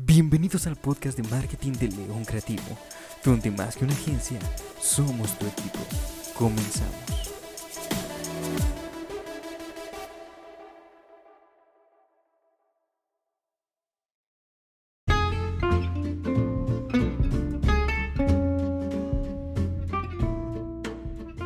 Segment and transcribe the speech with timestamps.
[0.00, 2.62] Bienvenidos al podcast de marketing de León Creativo,
[3.24, 4.38] donde más que una agencia,
[4.80, 5.80] somos tu equipo.
[6.34, 6.94] Comenzamos.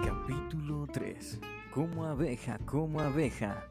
[0.04, 1.40] Capítulo 3.
[1.72, 3.64] Como abeja, como abeja.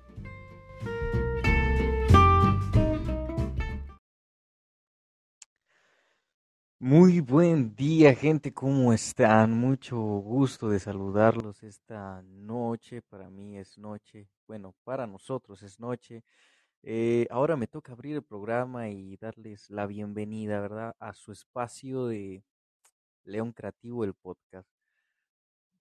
[6.84, 9.52] Muy buen día, gente, ¿cómo están?
[9.54, 13.04] Mucho gusto de saludarlos esta noche.
[13.04, 16.24] Para mí es noche, bueno, para nosotros es noche.
[16.82, 20.96] Eh, ahora me toca abrir el programa y darles la bienvenida, ¿verdad?
[20.98, 22.44] A su espacio de
[23.26, 24.68] León Creativo, el podcast.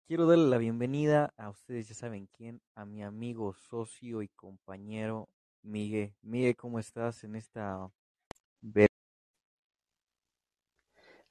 [0.06, 5.30] Quiero darle la bienvenida a ustedes, ya saben quién, a mi amigo, socio y compañero
[5.62, 6.14] Miguel.
[6.20, 7.90] Miguel, ¿cómo estás en esta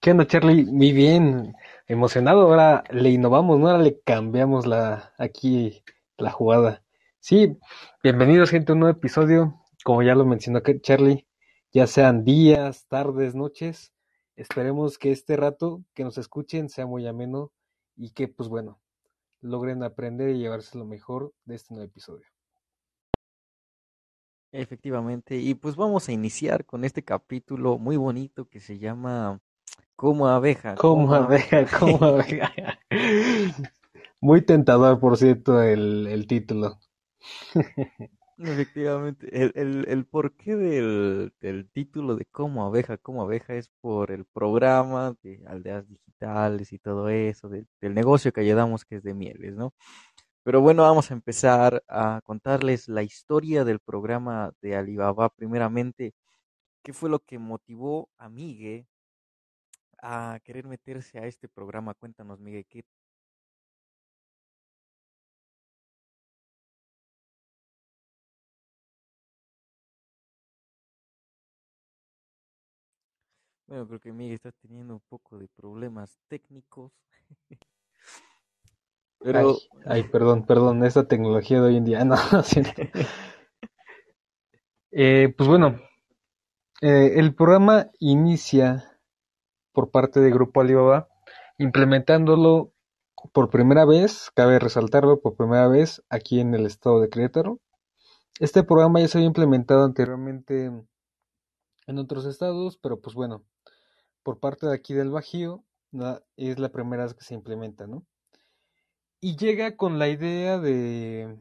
[0.02, 0.64] ¿Qué onda, Charlie?
[0.64, 1.56] Muy bien,
[1.86, 2.44] emocionado.
[2.44, 3.68] Ahora le innovamos, ¿no?
[3.68, 5.84] Ahora le cambiamos la aquí
[6.18, 6.86] la jugada.
[7.20, 7.58] Sí,
[8.02, 9.60] bienvenidos, gente, a un nuevo episodio.
[9.84, 11.28] Como ya lo mencionó Charlie,
[11.74, 13.92] ya sean días, tardes, noches.
[14.38, 17.52] Esperemos que este rato que nos escuchen sea muy ameno
[17.98, 18.80] y que, pues bueno,
[19.42, 22.26] logren aprender y llevarse lo mejor de este nuevo episodio.
[24.54, 29.42] Efectivamente, y pues vamos a iniciar con este capítulo muy bonito que se llama
[29.96, 30.76] como abeja.
[30.76, 32.52] Como abeja, como abeja.
[34.22, 36.80] Muy tentador, por cierto, el, el título.
[38.38, 44.12] Efectivamente, el, el, el porqué del, del, título de Como abeja, como abeja es por
[44.12, 49.14] el programa de aldeas digitales y todo eso, del negocio que ayudamos que es de
[49.14, 49.74] mieles, ¿no?
[50.44, 55.30] Pero bueno, vamos a empezar a contarles la historia del programa de Alibaba.
[55.30, 56.14] Primeramente,
[56.84, 58.88] ¿qué fue lo que motivó a Migue
[60.02, 61.94] a querer meterse a este programa.
[61.94, 62.84] Cuéntanos, Miguel, ¿qué
[73.70, 76.92] Bueno, creo que Miguel está teniendo un poco de problemas técnicos.
[79.20, 79.58] Pero...
[79.86, 82.16] Ay, perdón, perdón, esta tecnología de hoy en día, no,
[84.92, 85.80] eh, pues bueno,
[86.82, 88.89] eh, el programa inicia
[89.72, 91.10] por parte del Grupo Alibaba,
[91.58, 92.74] implementándolo
[93.34, 97.60] por primera vez, cabe resaltarlo por primera vez aquí en el estado de Querétaro.
[98.40, 100.72] Este programa ya se había implementado anteriormente
[101.88, 103.44] en otros estados, pero pues bueno,
[104.24, 105.64] por parte de aquí del Bajío
[106.38, 108.06] es la primera vez que se implementa, ¿no?
[109.20, 111.38] Y llega con la idea de,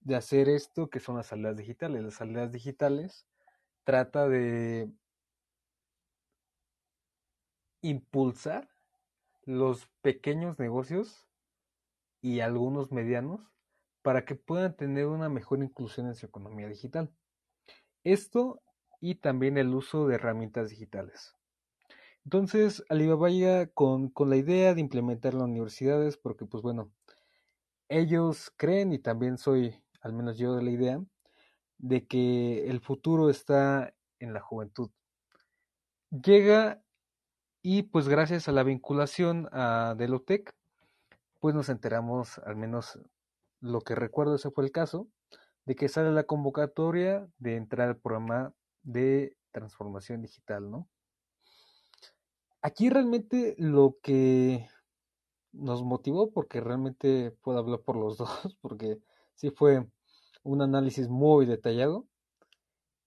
[0.00, 2.02] de hacer esto que son las aldeas digitales.
[2.02, 3.26] Las aldeas digitales
[3.84, 4.90] trata de
[7.82, 8.68] impulsar
[9.44, 11.28] los pequeños negocios
[12.20, 13.40] y algunos medianos
[14.02, 17.10] para que puedan tener una mejor inclusión en su economía digital.
[18.04, 18.62] Esto
[19.00, 21.34] y también el uso de herramientas digitales.
[22.24, 26.92] Entonces, Alibaba llega con, con la idea de implementar las universidades porque, pues bueno,
[27.88, 31.00] ellos creen y también soy, al menos yo, de la idea
[31.78, 34.90] de que el futuro está en la juventud.
[36.10, 36.82] Llega
[37.68, 40.54] y pues gracias a la vinculación a Delotec,
[41.40, 42.96] pues nos enteramos, al menos
[43.60, 45.08] lo que recuerdo ese fue el caso,
[45.64, 50.88] de que sale la convocatoria de entrar al programa de transformación digital, ¿no?
[52.62, 54.68] Aquí realmente lo que
[55.50, 59.00] nos motivó, porque realmente puedo hablar por los dos, porque
[59.34, 59.84] sí fue
[60.44, 62.06] un análisis muy detallado,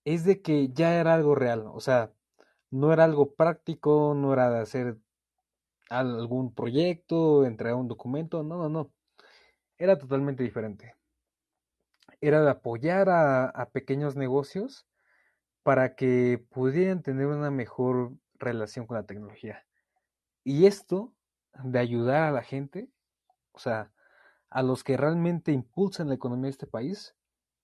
[0.04, 2.12] es de que ya era algo real, o sea,
[2.72, 4.98] no era algo práctico, no era de hacer
[5.90, 8.92] algún proyecto, entregar un documento, no, no, no.
[9.78, 10.96] Era totalmente diferente.
[12.22, 14.86] Era de apoyar a, pequeños negocios
[15.64, 19.66] para que pudieran tener una mejor relación con la tecnología.
[20.44, 21.14] Y esto
[21.64, 22.90] de ayudar a la gente,
[23.52, 23.92] o sea,
[24.50, 27.16] a los que realmente impulsan la economía de este país,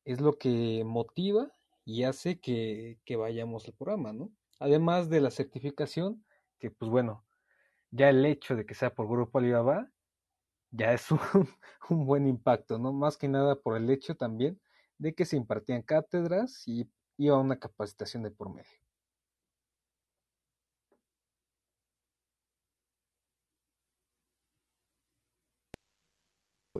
[0.06, 1.52] es lo que motiva
[1.84, 4.31] y hace que, que vayamos al programa, ¿no?
[4.60, 6.24] Además de la certificación,
[6.60, 7.25] que pues bueno,
[7.92, 9.90] ya el hecho de que sea por Grupo Alibaba,
[10.72, 11.19] ya es un,
[11.90, 12.94] buen impacto, ¿no?
[12.94, 14.60] Más que nada por el hecho también
[14.98, 18.80] de que se impartían cátedras y iba una capacitación de por medio.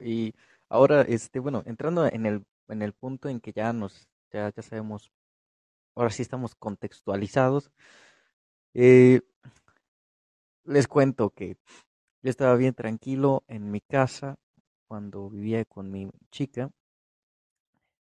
[0.01, 0.33] Y
[0.69, 4.62] ahora, este, bueno, entrando en el, en el punto en que ya nos, ya, ya
[4.62, 5.12] sabemos
[5.95, 7.71] ahora sí estamos contextualizados.
[8.74, 9.21] Eh,
[10.65, 11.57] les cuento que
[12.21, 14.38] yo estaba bien tranquilo en mi casa
[14.88, 16.71] cuando vivía con mi chica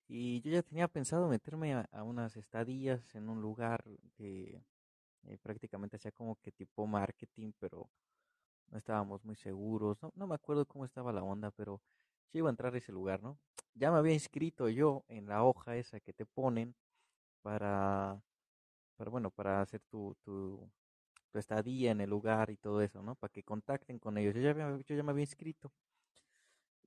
[0.08, 3.84] y yo ya tenía pensado meterme a, unas estadías en un lugar
[4.16, 4.62] que
[5.24, 7.90] eh, prácticamente hacía como que tipo marketing, pero
[8.70, 11.82] no estábamos muy seguros, no, no me acuerdo cómo estaba la onda, pero
[12.32, 13.38] yo iba a entrar a ese lugar, ¿no?
[13.74, 16.76] Ya me había inscrito yo en la hoja esa que te ponen
[17.48, 18.22] para,
[18.98, 20.70] para bueno, para hacer tu, tu,
[21.32, 23.16] tu estadía en el lugar y todo eso, ¿no?
[23.16, 24.36] Para que contacten con ellos.
[24.36, 24.54] Yo ya,
[24.86, 25.72] yo ya me había inscrito.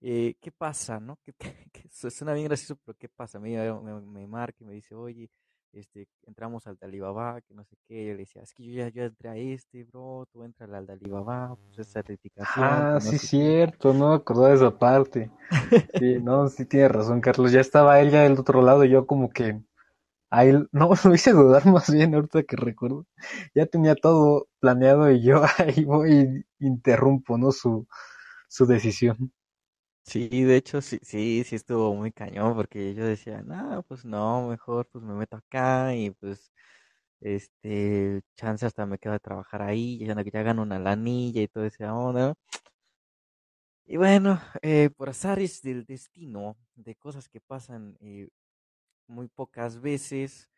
[0.02, 1.18] Eh, ¿Qué pasa, no?
[1.24, 1.32] ¿Qué,
[1.72, 3.40] qué, suena bien gracioso, pero ¿qué pasa?
[3.40, 5.30] Me, me, me marca y me dice, oye,
[5.72, 8.88] este, entramos al Dalibaba, que no sé qué, yo le decía, es que yo ya,
[8.88, 12.66] yo entré a este, bro, tú entras al Dalibaba, pues esa certificación.
[12.66, 15.30] Ah, sí, cierto, no me acordaba de esa parte.
[16.00, 19.06] Sí, no, sí tiene razón, Carlos, ya estaba él ya del otro lado, y yo
[19.06, 19.60] como que,
[20.30, 23.06] ahí, no, me hice dudar más bien ahorita que recuerdo,
[23.54, 27.52] ya tenía todo planeado y yo ahí voy y interrumpo, ¿no?
[27.52, 27.86] Su,
[28.48, 29.32] su decisión.
[30.04, 34.48] Sí, de hecho, sí, sí, sí estuvo muy cañón, porque yo decía, no, pues no,
[34.48, 36.52] mejor pues me meto acá y pues,
[37.20, 41.64] este, chance hasta me quedo a trabajar ahí, ya, ya gano una lanilla y todo
[41.66, 42.34] ese onda.
[43.86, 48.28] Y bueno, eh, por azares del destino, de cosas que pasan eh,
[49.10, 50.48] muy pocas veces,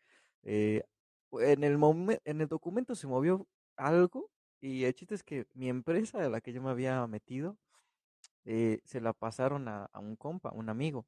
[0.43, 0.83] eh,
[1.31, 1.77] en el
[2.25, 4.29] en el documento se movió algo
[4.61, 7.57] y el chiste es que mi empresa de la que yo me había metido,
[8.45, 11.05] eh, se la pasaron a, un compa, un amigo.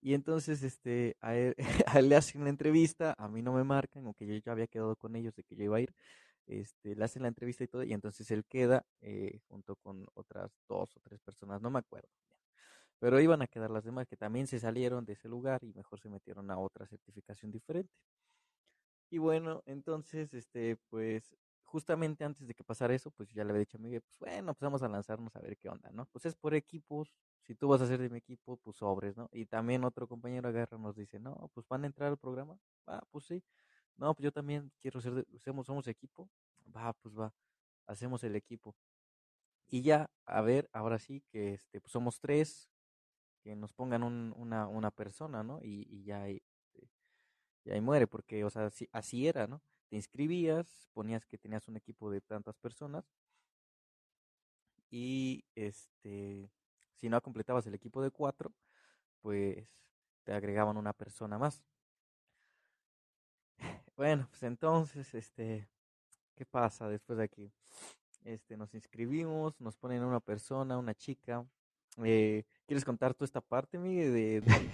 [0.00, 1.54] Y entonces este, a él,
[1.88, 4.66] a, él, le hacen la entrevista, a mí no me marcan, aunque yo ya había
[4.66, 5.94] quedado con ellos de que yo iba a ir,
[6.46, 10.52] este, le hacen la entrevista y todo, y entonces él queda eh, junto con otras
[10.68, 12.08] dos o tres personas, no me acuerdo.
[13.04, 16.00] Pero iban a quedar las demás que también se salieron de ese lugar y mejor
[16.00, 17.92] se metieron a otra certificación diferente.
[19.10, 23.60] Y bueno, entonces, este, pues justamente antes de que pasara eso, pues ya le había
[23.60, 26.06] dicho a Miguel, pues bueno, pues vamos a lanzarnos a ver qué onda, ¿no?
[26.06, 29.28] Pues es por equipos, si tú vas a ser de mi equipo, pues sobres, ¿no?
[29.32, 33.02] Y también otro compañero agarra nos dice, no, pues van a entrar al programa, ah,
[33.10, 33.44] pues sí,
[33.98, 36.30] no, pues yo también quiero ser, de, somos, somos equipo,
[36.74, 37.34] va, pues va,
[37.86, 38.74] hacemos el equipo.
[39.68, 42.70] Y ya, a ver, ahora sí que este, pues somos tres,
[43.44, 45.60] que nos pongan un, una, una persona, ¿no?
[45.62, 46.42] Y, y ya, ahí,
[47.70, 49.62] ahí muere, porque, o sea, así, así era, ¿no?
[49.88, 53.04] te inscribías, ponías que tenías un equipo de tantas personas
[54.90, 56.50] y este,
[56.94, 58.52] si no completabas el equipo de cuatro,
[59.20, 59.68] pues
[60.24, 61.62] te agregaban una persona más.
[63.96, 65.68] Bueno, pues entonces, este,
[66.34, 67.52] ¿qué pasa después de aquí?
[68.24, 71.46] Este, nos inscribimos, nos ponen una persona, una chica.
[72.02, 74.70] Eh, ¿Quieres contar tú esta parte, Miguel, de, de,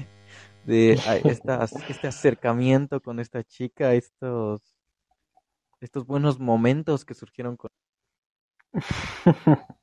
[0.64, 0.92] de
[1.24, 4.62] estas, este acercamiento con esta chica, estos
[5.80, 7.70] estos buenos momentos que surgieron con...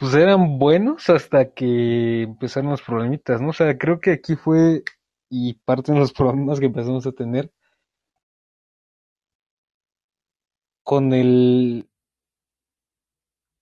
[0.00, 3.48] pues eran buenos hasta que empezaron los problemitas, ¿no?
[3.48, 4.84] O sea, creo que aquí fue
[5.28, 7.50] y parte de los problemas que empezamos a tener
[10.82, 11.88] con el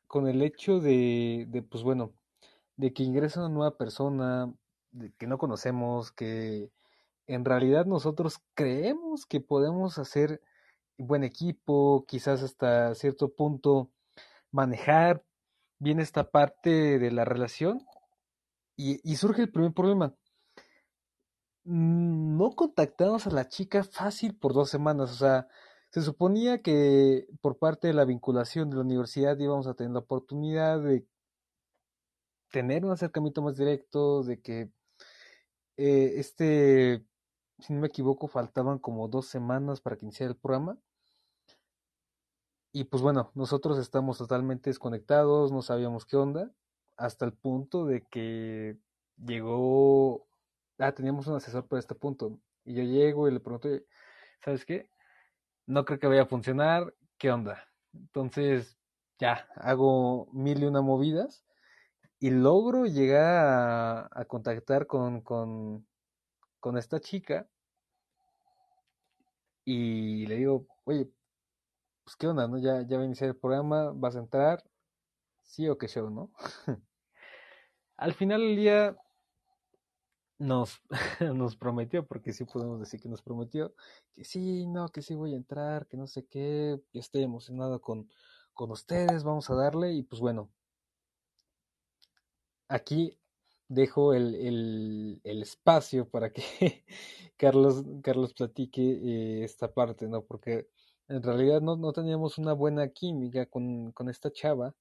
[0.07, 2.13] con el hecho de, de pues bueno,
[2.83, 4.53] de que ingresa una nueva persona
[5.17, 6.73] que no conocemos, que
[7.29, 10.43] en realidad nosotros creemos que podemos hacer
[10.99, 13.93] buen equipo, quizás hasta cierto punto
[14.51, 15.25] manejar
[15.79, 17.87] bien esta parte de la relación.
[18.77, 20.17] Y, surge el primer problema.
[21.65, 25.13] Mm, no contactamos a la chica fácil por dos semanas.
[25.13, 25.47] O sea,
[25.91, 30.01] se suponía que por parte de la vinculación de la universidad íbamos a tener la
[30.01, 31.07] oportunidad de
[32.53, 34.71] tener un acercamiento más directo, de que
[35.77, 37.05] eh, este,
[37.59, 40.79] si no me equivoco, faltaban como dos semanas para que iniciara el programa.
[42.73, 46.53] Y pues bueno, nosotros estamos totalmente desconectados, no sabíamos qué onda,
[46.97, 48.79] hasta el punto de que
[49.17, 50.27] llegó,
[50.79, 52.39] ah, teníamos un asesor para este punto.
[52.65, 53.69] Y yo llego y le pregunto,
[54.45, 54.89] ¿sabes qué?
[55.67, 57.67] No creo que vaya a funcionar, ¿qué onda?
[57.93, 58.79] Entonces,
[59.19, 61.45] ya, hago mil y una movidas
[62.23, 67.49] y logro llegar a, contactar con, con, esta chica
[69.65, 71.11] y le digo, oye,
[72.05, 72.59] pues qué onda, ¿no?
[72.59, 74.63] Ya, ya va a iniciar el programa, vas a entrar,
[75.43, 76.31] sí o qué show, ¿no?
[77.97, 78.97] Al final del día
[80.39, 80.81] nos,
[81.35, 83.75] nos prometió, porque sí podemos decir que nos prometió,
[84.15, 87.81] que sí, no, que sí voy a entrar, que no sé qué, ya estoy emocionado
[87.81, 88.09] con,
[88.55, 90.53] con ustedes, vamos a darle, y pues bueno,
[92.73, 93.19] aquí
[93.69, 96.43] dejo el, el, espacio para que
[97.37, 100.23] Carlos, Carlos platique eh, esta parte, ¿no?
[100.25, 100.69] Porque
[101.09, 104.75] en realidad no, no teníamos una buena química con, con esta chava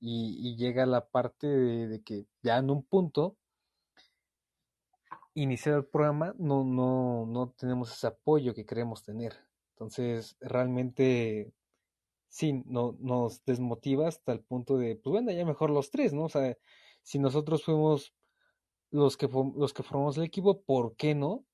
[0.00, 3.36] y, llega la parte de, que ya en un punto
[5.34, 9.34] iniciar el programa no, no, no tenemos ese apoyo que queremos tener.
[9.74, 11.52] Entonces, realmente
[12.28, 16.24] sí, no, nos desmotiva hasta el punto de, pues bueno, ya mejor los tres, ¿no?
[16.24, 16.56] O sea,
[17.02, 18.14] si nosotros fuimos
[18.90, 21.44] los que, los que formamos el equipo, ¿por qué no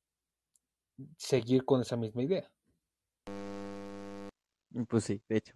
[1.17, 2.50] seguir con esa misma idea?
[4.88, 5.55] Pues sí, de hecho,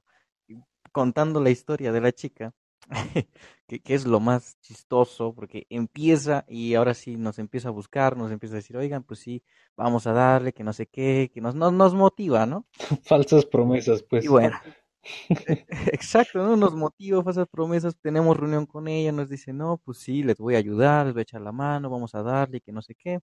[0.93, 2.55] contando la historia de la chica,
[3.67, 8.33] que, es lo más chistoso, porque empieza y ahora sí nos empieza a buscar, nos
[8.33, 9.43] empieza a decir, oigan, pues sí,
[9.77, 12.67] vamos a darle, que no sé qué, que nos, nos, nos motiva, ¿no?
[13.05, 14.25] Falsas promesas, pues.
[14.25, 14.57] Y bueno,
[15.93, 16.57] exacto, ¿no?
[16.57, 20.55] Nos motiva, falsas promesas, tenemos reunión con ella, nos dice, no, pues sí, les voy
[20.55, 23.21] a ayudar, les voy a echar la mano, vamos a darle, que no sé qué.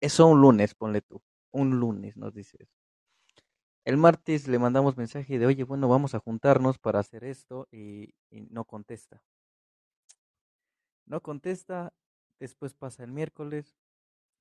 [0.00, 1.22] Eso un lunes, ponle tú,
[1.52, 2.78] un lunes nos dice eso.
[3.84, 8.14] El martes le mandamos mensaje de, oye, bueno, vamos a juntarnos para hacer esto y,
[8.30, 9.22] no contesta.
[11.06, 11.94] No contesta,
[12.38, 13.74] después pasa el miércoles,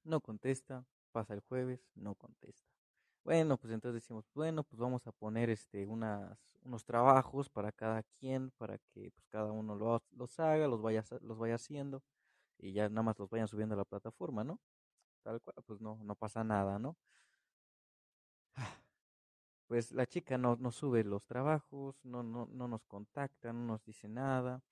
[0.04, 2.77] no contesta, pasa el jueves, no contesta.
[3.28, 8.02] Bueno, pues entonces decimos, bueno, pues vamos a poner este unas, unos trabajos para cada
[8.04, 12.02] quien, para que pues cada uno los haga, los vaya, los vaya haciendo
[12.58, 14.62] y ya nada más los vayan subiendo a la plataforma, ¿no?
[15.24, 16.96] Tal cual, pues no, no pasa nada, ¿no?
[19.68, 23.84] pues la chica no, no sube los trabajos, no, no, no nos contacta, no nos
[23.84, 24.64] dice nada.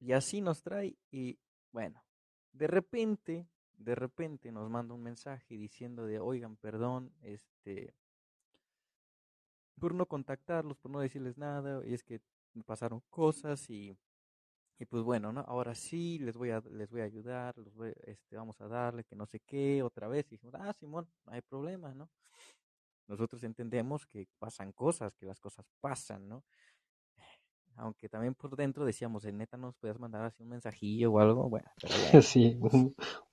[0.00, 1.38] Y así nos trae y
[1.70, 2.04] bueno,
[2.50, 7.94] de repente, de repente nos manda un mensaje diciendo de, oigan, perdón, este,
[9.78, 12.20] por no contactarlos, por no decirles nada, y es que
[12.66, 13.96] pasaron cosas y,
[14.78, 15.40] y pues bueno, ¿no?
[15.42, 19.16] Ahora sí, les voy a, les voy a ayudar, voy, este, vamos a darle que
[19.16, 22.08] no sé qué, otra vez, y dijimos, ah, Simón, no hay problema, ¿no?
[23.06, 26.44] nosotros entendemos que pasan cosas, que las cosas pasan, ¿no?
[27.76, 31.48] Aunque también por dentro decíamos, en neta nos puedes mandar así un mensajillo o algo,
[31.48, 31.68] bueno.
[32.22, 32.58] Sí,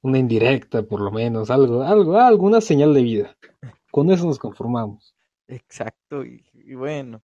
[0.01, 3.37] una indirecta por lo menos, algo, algo, alguna señal de vida.
[3.91, 5.15] Con eso nos conformamos.
[5.47, 6.41] Exacto, y,
[6.75, 7.21] bueno.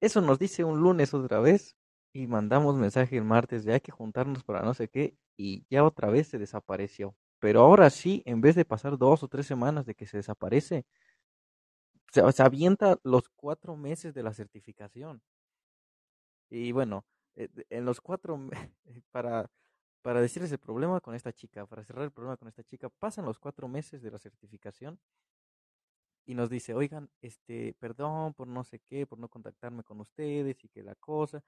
[0.00, 1.76] Eso nos dice un lunes otra vez
[2.12, 5.82] y mandamos mensaje el martes de hay que juntarnos para no sé qué y ya
[5.82, 7.14] otra vez se desapareció.
[7.38, 10.84] Pero ahora sí, en vez de pasar dos o tres semanas de que se desaparece,
[12.12, 15.20] se, avienta los cuatro meses de la certificación.
[16.50, 17.04] Y bueno,
[17.36, 18.38] eh, en los cuatro,
[19.10, 19.50] para,
[20.02, 23.24] para decirles el problema con esta chica, para cerrar el problema con esta chica, pasan
[23.24, 24.98] los cuatro meses de la certificación
[26.26, 30.62] y nos dice, oigan, este, perdón por no sé qué, por no contactarme con ustedes
[30.64, 31.42] y que la cosa,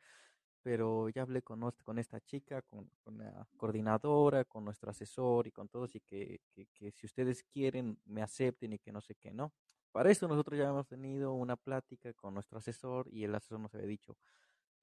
[0.62, 5.68] pero ya hablé con, con esta chica, con, la coordinadora, con nuestro asesor y con
[5.68, 6.40] todos, y que,
[6.74, 9.52] que, si ustedes quieren me acepten y que no sé qué, ¿no?
[9.92, 13.74] Para eso nosotros ya hemos tenido una plática con nuestro asesor y el asesor nos
[13.74, 14.16] había dicho,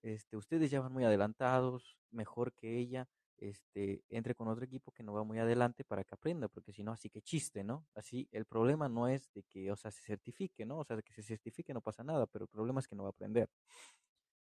[0.03, 3.07] este, ustedes ya van muy adelantados, mejor que ella,
[3.37, 6.83] este, entre con otro equipo que no va muy adelante para que aprenda, porque si
[6.83, 7.85] no, así que chiste, ¿no?
[7.95, 10.79] Así, el problema no es de que, o sea, se certifique, ¿no?
[10.79, 13.09] O sea, que se certifique no pasa nada, pero el problema es que no va
[13.09, 13.49] a aprender.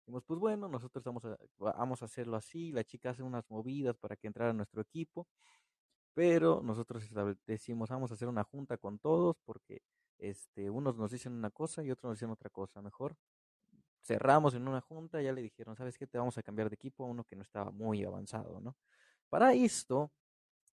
[0.00, 3.96] Dijimos, pues bueno, nosotros vamos a, vamos a hacerlo así, la chica hace unas movidas
[3.98, 5.28] para que entrara a nuestro equipo,
[6.14, 7.04] pero nosotros
[7.46, 9.82] decimos, vamos a hacer una junta con todos porque
[10.18, 13.16] este, unos nos dicen una cosa y otros nos dicen otra cosa, mejor
[14.02, 16.06] cerramos en una junta, ya le dijeron, ¿sabes qué?
[16.06, 18.76] Te vamos a cambiar de equipo a uno que no estaba muy avanzado, ¿no?
[19.28, 20.12] Para esto,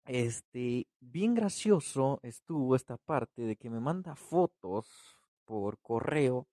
[0.06, 6.48] este, bien gracioso estuvo esta parte de que me manda fotos por correo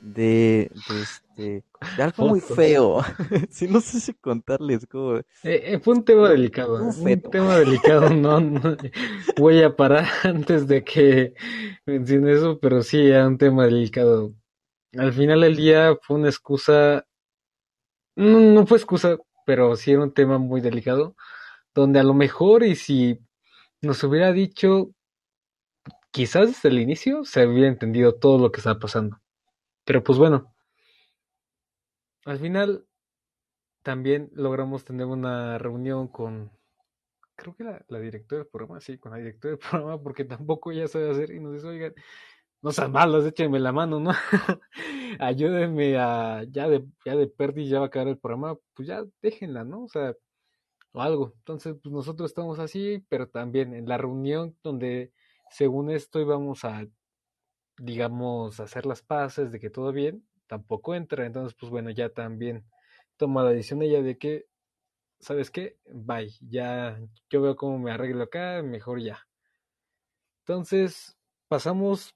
[0.00, 1.64] de, de, este,
[1.96, 3.00] de algo muy feo.
[3.50, 5.16] si no sé si contarles cómo.
[5.16, 6.84] Eh, eh, fue un tema delicado.
[6.84, 8.60] Un, tema delicado, no,
[9.36, 11.34] Voy a parar antes de que
[11.86, 14.34] mencione eso, pero sí, era un tema delicado.
[14.96, 17.06] Al final del día fue una excusa.
[18.16, 19.16] No, fue excusa,
[19.46, 21.16] pero sí era un tema muy delicado.
[21.74, 23.18] Donde a lo mejor, y si
[23.82, 24.90] nos hubiera dicho,
[26.10, 29.20] quizás desde el inicio, se hubiera entendido todo lo que estaba pasando
[29.88, 30.54] pero pues bueno,
[32.26, 32.86] al final
[33.82, 36.52] también logramos tener una reunión con,
[37.34, 40.72] creo que la, la directora del programa, sí, con la directora del programa, porque tampoco
[40.72, 41.94] ella sabe hacer y nos dice, oigan,
[42.62, 44.10] no sean malos, échenme la mano, ¿no?
[45.20, 49.04] Ayúdenme a, ya de, ya de perdi ya va a acabar el programa, pues ya
[49.22, 49.84] déjenla, ¿no?
[49.84, 50.14] O sea,
[50.92, 51.34] o algo.
[51.38, 55.12] Entonces, pues nosotros estamos así, pero también en la reunión donde
[55.50, 56.86] según esto íbamos a
[57.78, 61.26] digamos, hacer las paces de que todo bien, tampoco entra.
[61.26, 62.64] Entonces, pues bueno, ya también
[63.16, 64.46] toma la decisión ella de que
[65.20, 65.78] ¿sabes qué?
[65.86, 66.98] Bye, ya
[67.30, 69.26] yo veo cómo me arreglo acá, mejor ya.
[70.40, 71.16] Entonces,
[71.48, 72.14] pasamos,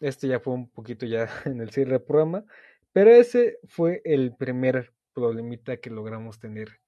[0.00, 2.44] este ya fue un poquito ya en el cierre del programa,
[2.92, 6.80] pero ese fue el primer problemita que logramos tener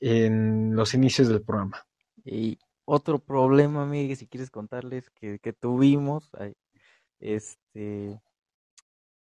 [0.00, 1.86] en los inicios del programa.
[2.24, 6.30] Y otro problema, Miguel, si quieres contarles que, que tuvimos,
[7.20, 8.20] este,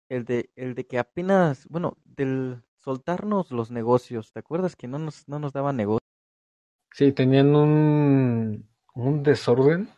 [0.09, 4.99] el de, el de que apenas, bueno, del soltarnos los negocios, ¿te acuerdas que no
[4.99, 6.07] nos, no nos daban negocio?
[6.93, 9.89] Sí, tenían un, un desorden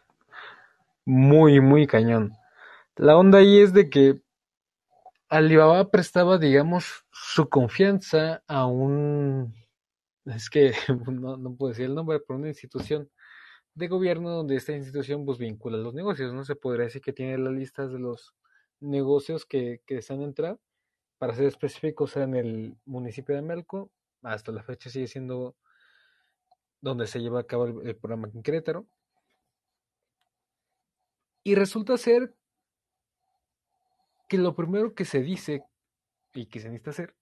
[1.05, 2.33] muy, muy cañón.
[2.99, 4.21] La onda ahí es de que
[5.29, 9.55] Alibaba prestaba, digamos, su confianza a un,
[10.25, 10.73] es que
[11.09, 13.09] no, puedo decir el nombre, pero una institución
[13.73, 16.43] de gobierno donde esta institución pues vincula los negocios, ¿no?
[16.43, 18.35] Se podría decir que tiene las listas de los
[18.81, 20.59] negocios que, que desean entrar.
[21.19, 23.91] Para ser específicos, en el municipio de Melco,
[24.23, 25.55] hasta la fecha sigue siendo
[26.81, 28.85] donde se lleva a cabo el, el programa en Querétaro.
[31.45, 32.35] Y resulta ser
[34.29, 35.65] que lo primero que se dice
[36.33, 37.15] y que se necesita hacer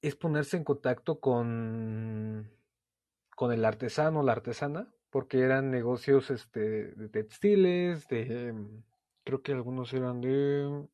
[0.00, 2.50] es ponerse en contacto con,
[3.36, 8.54] con el artesano o la artesana, porque eran negocios este, de textiles, de
[9.24, 10.86] creo que algunos eran de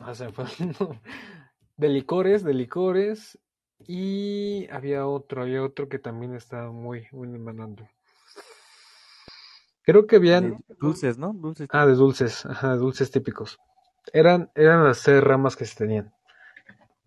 [0.00, 0.14] ah,
[1.76, 3.38] de licores, de licores
[3.86, 7.86] y había otro, había otro que también estaba muy, muy demandando.
[9.82, 11.32] Creo que habían De dulces, ¿no?
[11.32, 11.68] Dulces.
[11.72, 13.58] ah de dulces, ajá, dulces típicos.
[14.12, 16.12] Eran eran las seis ramas que se tenían.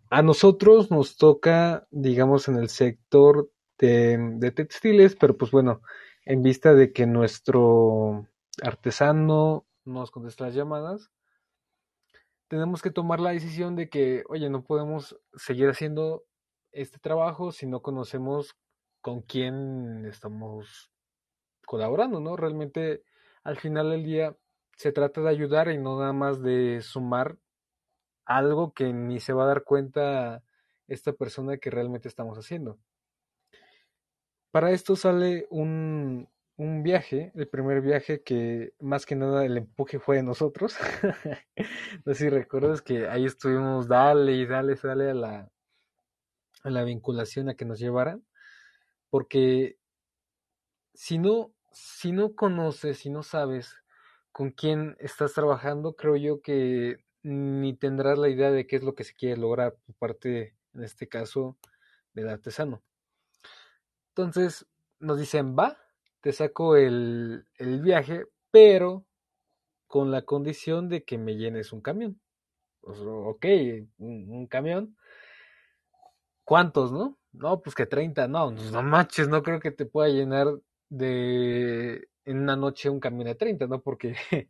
[0.09, 3.49] A nosotros nos toca, digamos, en el sector
[3.79, 5.81] de, de textiles, pero pues bueno,
[6.25, 8.27] en vista de que nuestro
[8.61, 11.11] artesano nos contesta las llamadas,
[12.47, 16.23] tenemos que tomar la decisión de que, oye, no podemos seguir haciendo
[16.71, 18.55] este trabajo si no conocemos
[19.01, 20.92] con quién estamos
[21.65, 22.35] colaborando, ¿no?
[22.35, 23.03] Realmente
[23.43, 24.35] al final del día
[24.75, 27.37] se trata de ayudar y no nada más de sumar
[28.25, 30.43] algo que ni se va a dar cuenta
[30.87, 32.79] esta persona que realmente estamos haciendo.
[34.51, 39.99] Para esto sale un, un viaje, el primer viaje que más que nada el empuje
[39.99, 40.77] fue de nosotros.
[42.05, 45.51] no sé si recuerdas que ahí estuvimos, dale y dale, dale a la,
[46.63, 48.23] a la vinculación a que nos llevaran,
[49.09, 49.77] porque
[50.93, 53.75] si no, si no conoces, si no sabes
[54.31, 58.95] con quién estás trabajando, creo yo que ni tendrás la idea de qué es lo
[58.95, 61.57] que se quiere lograr por parte, en este caso,
[62.13, 62.83] del artesano.
[64.09, 64.67] Entonces
[64.99, 65.77] nos dicen, va,
[66.21, 69.05] te saco el, el viaje, pero
[69.87, 72.19] con la condición de que me llenes un camión.
[72.81, 73.45] Ok,
[73.97, 74.97] un, un camión.
[76.43, 77.17] ¿Cuántos, no?
[77.31, 80.47] No, pues que 30, no, no manches, no creo que te pueda llenar
[80.93, 83.81] de en una noche un camión de 30, ¿no?
[83.81, 84.15] Porque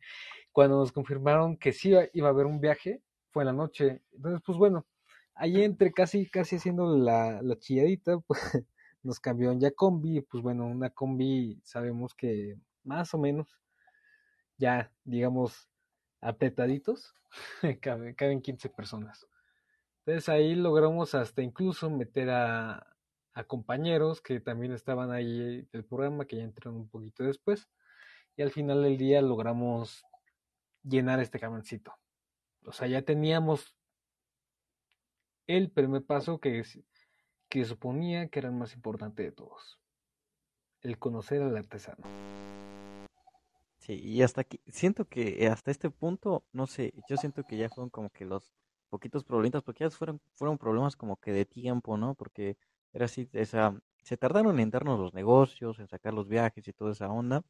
[0.52, 3.02] cuando nos confirmaron que sí iba, iba a haber un viaje,
[3.32, 4.04] fue en la noche.
[4.12, 4.86] Entonces, pues bueno,
[5.36, 8.40] ahí entre casi, casi haciendo la, la chilladita, pues
[9.04, 13.48] nos cambió en ya combi, pues bueno, una combi sabemos que más o menos,
[14.58, 15.70] ya digamos,
[16.22, 17.16] apretaditos,
[17.82, 19.28] caben, caben 15 personas.
[20.06, 22.93] Entonces ahí logramos hasta incluso meter a,
[23.34, 27.68] a compañeros que también estaban ahí del programa, que ya entraron un poquito después.
[28.36, 30.04] Y al final del día logramos
[30.84, 31.94] llenar este camioncito.
[32.66, 33.76] O sea, ya teníamos
[35.48, 36.64] el primer paso que,
[37.50, 39.80] que suponía que era el más importante de todos.
[40.82, 42.04] El conocer al artesano.
[43.78, 47.70] Sí, y hasta aquí, siento que hasta este punto, no sé, yo siento que ya
[47.70, 48.54] fueron como que los
[48.90, 52.16] poquitos problemitas, porque ya fueron, fueron problemas como que de tiempo, ¿no?
[52.16, 52.58] Porque
[52.94, 56.92] era así, esa, se tardaron en darnos los negocios, en sacar los viajes y toda
[56.94, 57.44] esa onda,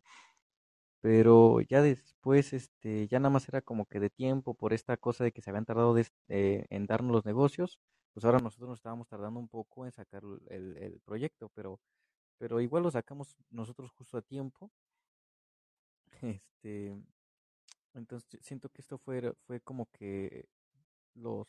[1.01, 5.23] pero ya después, este, ya nada más era como que de tiempo por esta cosa
[5.25, 7.79] de que se habían tardado de, eh, en darnos los negocios,
[8.13, 11.79] pues ahora nosotros nos estábamos tardando un poco en sacar el, el proyecto, pero,
[12.37, 14.71] pero igual lo sacamos nosotros justo a tiempo.
[16.63, 16.95] Este,
[17.93, 20.47] entonces siento que esto fue, fue como que
[21.15, 21.47] los,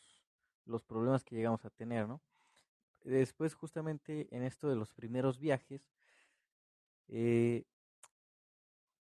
[0.67, 2.21] los problemas que llegamos a tener, ¿no?
[3.05, 5.83] Después, justamente en esto de los primeros viajes,
[7.09, 7.65] eh,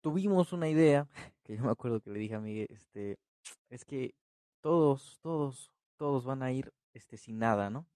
[0.00, 1.08] tuvimos una idea,
[1.44, 3.18] que yo me acuerdo que le dije a Miguel, este,
[3.70, 4.14] es que
[4.60, 7.86] todos, todos, todos van a ir este, sin nada, ¿no?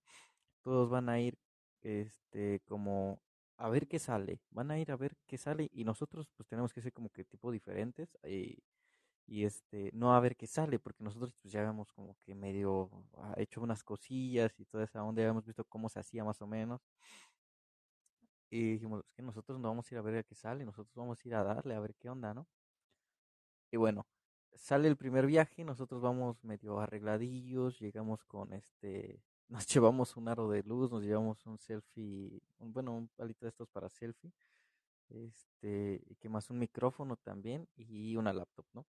[0.63, 1.39] Todos van a ir
[1.83, 3.21] este, como
[3.57, 6.73] a ver qué sale, van a ir a ver qué sale y nosotros pues tenemos
[6.73, 8.17] que ser como que tipo diferentes
[9.31, 12.91] y este, no a ver qué sale, porque nosotros pues ya habíamos como que medio
[13.17, 16.43] ah, hecho unas cosillas y toda esa onda, ya habíamos visto cómo se hacía más
[16.43, 16.81] o menos.
[18.51, 21.25] Y dijimos, es que nosotros no vamos a ir a ver qué sale, nosotros vamos
[21.25, 22.49] a ir a darle a ver qué onda, ¿no?
[23.71, 24.05] Y bueno,
[24.57, 30.49] sale el primer viaje, nosotros vamos medio arregladillos, llegamos con este, nos llevamos un aro
[30.51, 34.33] de luz, nos llevamos un selfie, un, bueno, un palito de estos para selfie,
[35.11, 38.87] este, que más un micrófono también y una laptop, ¿no?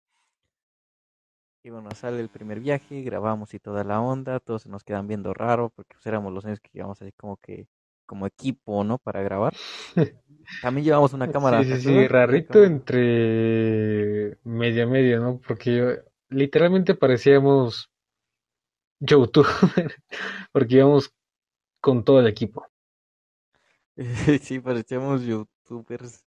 [1.67, 5.09] Y bueno, sale el primer viaje, grabamos y toda la onda, todos se nos quedan
[5.09, 7.69] viendo raro porque pues, éramos los años que llevamos así como que
[8.05, 8.99] como equipo, ¿no?
[8.99, 9.55] Para grabar.
[10.61, 11.65] También llevamos una cámara.
[11.65, 15.41] Sí, sí, sí, rarito entre media media, ¿no?
[15.41, 17.91] Porque literalmente parecíamos
[19.01, 19.47] YouTube,
[20.53, 21.15] porque íbamos
[21.81, 22.67] con todo el equipo.
[24.43, 26.27] sí, parecíamos youtubers,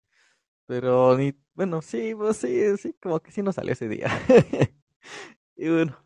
[0.66, 4.09] pero ni, bueno, sí, pues sí, sí, como que sí nos salió ese día.
[5.56, 5.96] y bueno,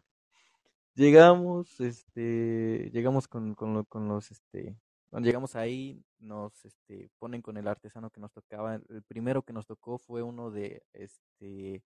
[0.95, 4.77] llegamos, este, llegamos con, con, los, este,
[5.11, 8.77] cuando llegamos ahí, nos este, ponen con el artesano que nos tocaba.
[8.77, 11.83] El primero que nos tocó fue uno de este,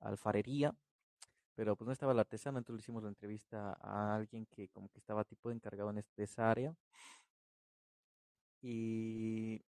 [0.00, 0.74] alfarería,
[1.54, 4.88] pero pues no estaba el artesano, entonces le hicimos la entrevista a alguien que como
[4.90, 6.74] que estaba tipo encargado en este, esa área.
[8.62, 9.62] Y,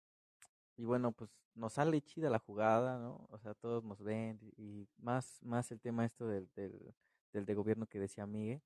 [0.79, 3.27] y bueno, pues nos sale chida la jugada, ¿no?
[3.31, 6.95] O sea, todos nos ven y más, más el tema esto del, del,
[7.33, 8.61] del de gobierno que decía Miguel,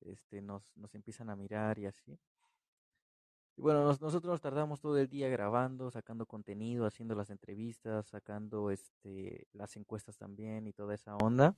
[0.00, 2.18] este, nos, nos empiezan a mirar y así.
[3.56, 8.72] Y bueno, nosotros nos tardamos todo el día grabando, sacando contenido, haciendo las entrevistas, sacando
[8.72, 11.56] este las encuestas también y toda esa onda.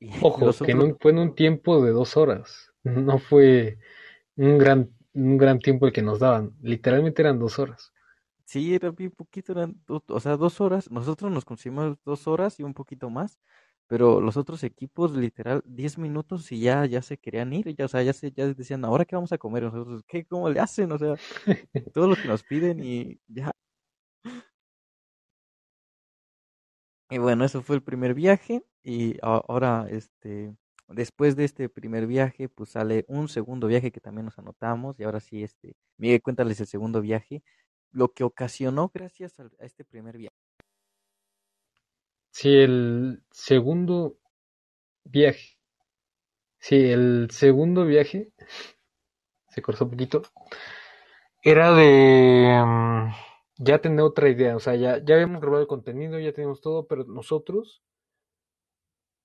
[0.00, 2.72] Y Ojo, que no fue en un tiempo de dos horas.
[2.82, 3.78] No fue
[4.36, 6.56] un gran, un gran tiempo el que nos daban.
[6.62, 7.92] Literalmente eran dos horas.
[8.48, 10.88] Sí, era bien poquito, eran, o sea, dos horas.
[10.90, 13.40] Nosotros nos conseguimos dos horas y un poquito más.
[13.88, 17.88] Pero los otros equipos, literal, 10 minutos y ya, ya se querían ir, ya, o
[17.88, 19.62] sea, ya, se, ya decían, ¿ahora qué vamos a comer?
[19.64, 20.24] nosotros, ¿qué?
[20.26, 20.90] ¿Cómo le hacen?
[20.92, 21.14] O sea,
[21.94, 23.52] todo lo que nos piden y ya.
[27.10, 30.56] Y bueno, eso fue el primer viaje y ahora, este,
[30.88, 35.04] después de este primer viaje, pues sale un segundo viaje que también nos anotamos y
[35.04, 37.42] ahora sí, este, Miguel, cuéntales el segundo viaje,
[37.96, 40.36] lo que ocasionó gracias a este primer viaje.
[42.30, 44.18] Sí, el segundo
[45.04, 45.56] viaje.
[46.58, 48.32] Sí, el segundo viaje.
[49.48, 50.22] Se cortó un poquito.
[51.42, 53.12] Era de mm,
[53.64, 54.56] ya tener otra idea.
[54.56, 57.82] O sea, ya, ya habíamos grabado el contenido, ya tenemos todo, pero nosotros,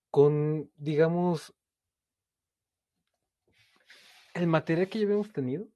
[0.09, 1.53] con, digamos,
[4.33, 5.67] el material que ya habíamos tenido,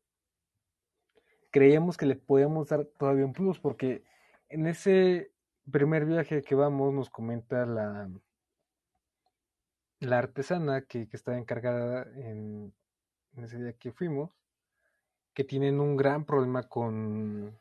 [1.55, 4.03] creíamos que le podíamos dar todavía un plus, porque
[4.49, 5.31] en ese
[5.71, 8.09] primer viaje que vamos nos comenta la,
[10.01, 12.73] la artesana que, que estaba encargada en,
[13.37, 14.31] ese día que fuimos,
[15.33, 17.57] que tienen un gran problema con,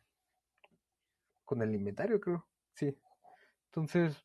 [1.44, 2.48] con el inventario, creo.
[2.74, 2.98] Sí.
[3.66, 4.24] Entonces,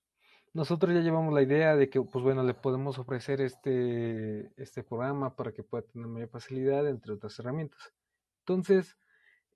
[0.51, 5.35] nosotros ya llevamos la idea de que, pues bueno, le podemos ofrecer este, este programa
[5.35, 7.93] para que pueda tener mayor facilidad, entre otras herramientas.
[8.39, 8.97] Entonces,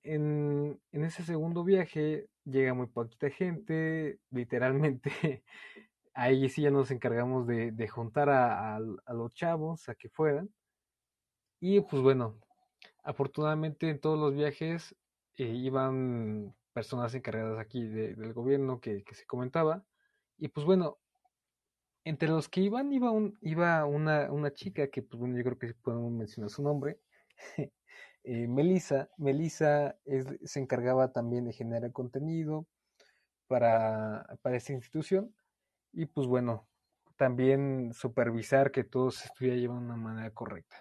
[0.04, 5.10] en, ese segundo viaje llega muy poquita gente, literalmente
[6.14, 10.50] ahí sí ya nos encargamos de, juntar a, los chavos a que fueran.
[11.60, 12.38] Y pues bueno,
[13.02, 14.94] afortunadamente en todos los viajes
[15.36, 19.84] eh, iban personas encargadas aquí de, del gobierno que, se comentaba.
[20.38, 20.98] Y pues bueno,
[22.04, 26.12] entre los que iban iba una, una chica que pues bueno, yo creo que podemos
[26.12, 27.00] mencionar su nombre.
[28.24, 29.08] eh, Melissa.
[30.44, 32.66] Se encargaba también de generar contenido
[33.46, 35.34] para, para esta institución
[35.92, 36.66] y pues bueno,
[37.16, 40.76] también supervisar que todo se estuviera llevando de una manera correcta.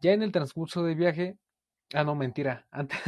[0.00, 1.38] Ya en el transcurso del viaje,
[1.94, 3.00] ah no, mentira, antes,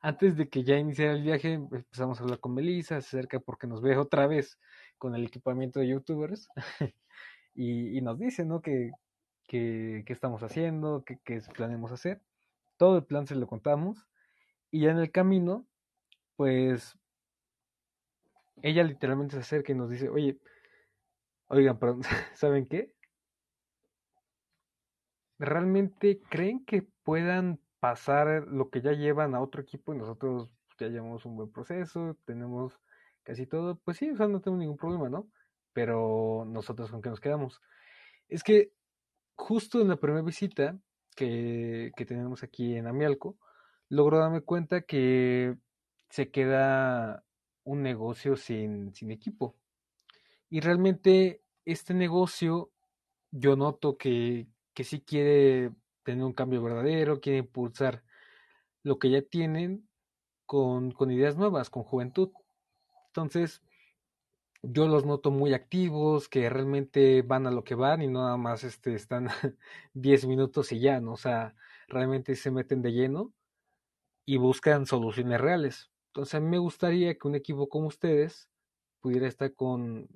[0.00, 3.82] antes de que ya iniciara el viaje empezamos a hablar con Melissa acerca porque nos
[3.82, 4.58] ve otra vez
[4.98, 6.48] con el equipamiento de youtubers
[7.54, 8.62] y, y, nos dice, ¿no?
[8.62, 8.92] Que,
[9.46, 12.22] que, que estamos haciendo, que, que planeamos hacer
[12.76, 14.06] todo el plan se lo contamos
[14.70, 15.66] y ya en el camino,
[16.36, 16.98] pues
[18.62, 20.38] ella literalmente se acerca y nos dice, oye,
[21.48, 21.98] oigan, pero
[22.34, 22.94] ¿saben qué?
[25.38, 30.88] ¿Realmente creen que puedan pasar lo que ya llevan a otro equipo y nosotros ya
[30.88, 32.80] llevamos un buen proceso, tenemos
[33.22, 33.76] casi todo?
[33.84, 35.28] Pues sí, o sea, no tengo ningún problema, ¿no?
[35.72, 37.60] Pero nosotros con qué nos quedamos.
[38.28, 38.72] Es que
[39.34, 40.78] justo en la primera visita
[41.14, 43.36] que, tenemos aquí en Amialco,
[43.88, 45.56] logro darme cuenta que
[46.10, 47.24] se queda
[47.64, 49.56] un negocio sin, sin equipo.
[50.50, 52.70] Y realmente este negocio
[53.30, 55.72] yo noto que, que sí quiere
[56.04, 58.04] tener un cambio verdadero, quiere impulsar
[58.82, 59.88] lo que ya tienen
[60.46, 62.30] con, con ideas nuevas, con juventud.
[63.08, 63.62] Entonces,
[64.72, 68.36] yo los noto muy activos, que realmente van a lo que van y no nada
[68.36, 69.28] más este, están
[69.94, 71.12] 10 minutos y ya, ¿no?
[71.12, 71.54] O sea,
[71.88, 73.32] realmente se meten de lleno
[74.26, 75.90] y buscan soluciones reales.
[76.08, 78.48] Entonces, a mí me gustaría que un equipo como ustedes
[79.00, 80.08] pudiera estar con,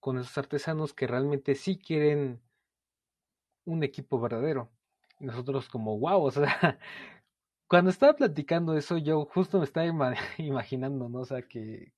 [0.00, 2.40] con esos artesanos que realmente sí quieren
[3.64, 4.70] un equipo verdadero.
[5.20, 6.44] Y nosotros como, wow, o sea,
[7.68, 11.20] cuando estaba platicando eso, yo justo me estaba ima imaginando, ¿no?
[11.20, 11.92] O sea, que,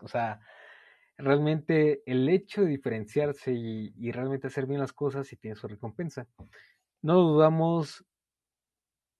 [0.00, 0.40] o sea,
[1.18, 6.28] realmente el hecho de diferenciarse y, realmente hacer bien las cosas y tiene su recompensa.
[7.02, 8.04] No dudamos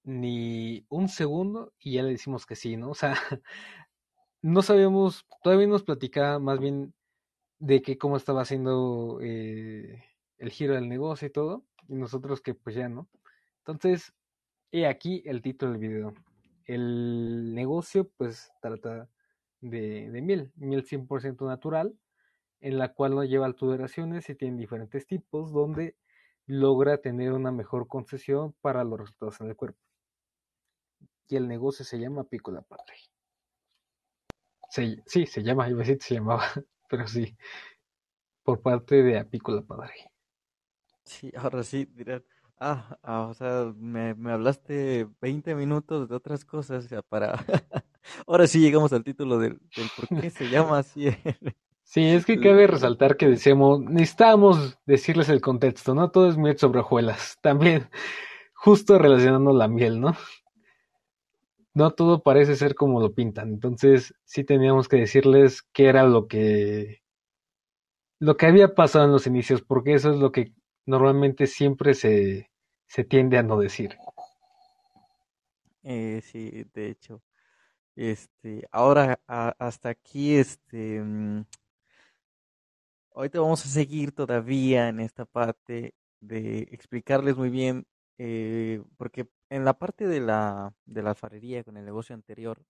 [0.04, 2.90] ni un segundo y ya le decimos que sí, ¿no?
[2.90, 3.14] O sea,
[4.42, 6.94] no sabíamos, todavía nos platicaba más bien
[7.58, 10.04] de que cómo estaba haciendo eh,
[10.38, 13.08] el giro del negocio y todo, y nosotros que pues ya no.
[13.58, 14.12] Entonces,
[14.70, 16.14] he aquí el título del video.
[16.66, 19.08] El negocio pues trata
[19.60, 21.98] de, de miel, miel 100% natural,
[22.60, 25.96] en la cual no lleva alteraciones y tiene diferentes tipos, donde
[26.46, 29.80] logra tener una mejor concesión para los resultados en el cuerpo.
[31.28, 32.94] Y el negocio se llama Piccola Padre.
[34.70, 36.44] Se, sí, se llama, iba a decir se llamaba,
[36.88, 37.36] pero sí,
[38.42, 40.12] por parte de Apícola Padre.
[41.04, 42.24] Sí, ahora sí, dirán,
[42.58, 47.34] ah, ah, o sea, me, me hablaste 20 minutos de otras cosas para...
[48.26, 51.08] ahora sí llegamos al título del, del por qué se llama así.
[51.88, 56.10] Sí, es que cabe resaltar que decíamos, necesitamos decirles el contexto, ¿no?
[56.10, 57.38] Todo es miel sobre hojuelas.
[57.42, 57.88] También,
[58.54, 60.16] justo relacionando la miel, ¿no?
[61.74, 63.50] No todo parece ser como lo pintan.
[63.50, 67.02] Entonces, sí teníamos que decirles qué era lo que
[68.18, 70.54] lo que había pasado en los inicios, porque eso es lo que
[70.86, 72.50] normalmente siempre se,
[72.86, 73.96] se tiende a no decir.
[75.82, 77.22] Eh, sí, de hecho.
[77.96, 81.44] Este, ahora hasta aquí, este, mm,
[83.14, 87.86] ahorita vamos a seguir todavía en esta parte de explicarles muy bien,
[88.18, 92.62] eh, porque en la parte de la, de la alfarería con el negocio anterior,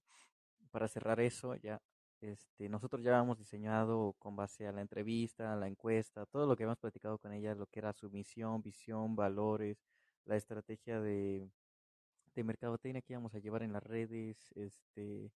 [0.71, 1.81] para cerrar eso, ya,
[2.21, 6.65] este, nosotros ya habíamos diseñado con base a la entrevista, la encuesta, todo lo que
[6.65, 9.79] habíamos platicado con ella, lo que era su misión, visión, valores,
[10.25, 11.49] la estrategia de,
[12.41, 15.33] de mercadotecnia que íbamos a llevar en las redes, este,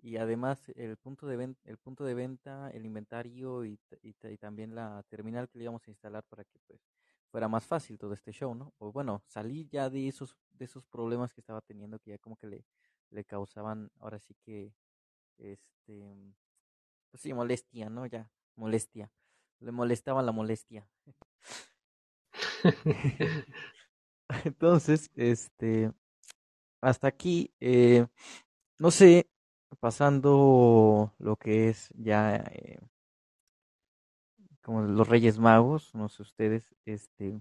[0.00, 4.74] y además el punto de venta, el punto de venta, el inventario y, y, también
[4.74, 6.80] la terminal que le íbamos a instalar para que pues
[7.30, 8.74] fuera más fácil todo este show, ¿no?
[8.78, 12.36] O bueno, salir ya de esos, de esos problemas que estaba teniendo que ya como
[12.36, 12.64] que le,
[13.10, 14.72] le causaban ahora sí que
[15.38, 16.34] este
[17.10, 18.06] pues sí, molestia, ¿no?
[18.06, 19.10] Ya, molestia.
[19.60, 20.88] Le molestaba la molestia.
[24.44, 25.92] Entonces, este,
[26.80, 28.06] hasta aquí, eh,
[28.78, 29.28] no sé,
[29.80, 32.80] pasando lo que es ya eh,
[34.62, 37.40] como los Reyes Magos, no sé ustedes, este,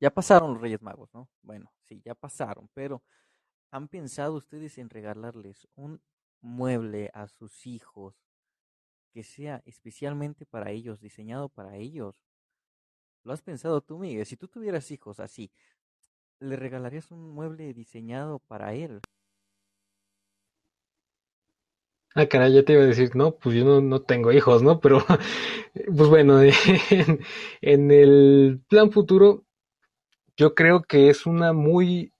[0.00, 1.28] ya pasaron los Reyes Magos, ¿no?
[1.42, 3.02] Bueno, sí, ya pasaron, pero
[3.70, 6.00] ¿han pensado ustedes en regalarles un
[6.40, 8.14] mueble a sus hijos
[9.12, 12.22] que sea especialmente para ellos, diseñado para ellos?
[13.24, 14.26] ¿Lo has pensado tú, Miguel?
[14.26, 15.52] Si tú tuvieras hijos así,
[16.42, 19.00] ¿le regalarías un mueble diseñado para él?
[22.14, 24.80] Ah, caray, ya te iba a decir, no, pues yo no, no tengo hijos, ¿no?
[24.80, 24.98] Pero,
[25.96, 26.42] pues bueno,
[27.62, 29.46] en, el plan futuro,
[30.36, 32.12] yo creo que es una muy,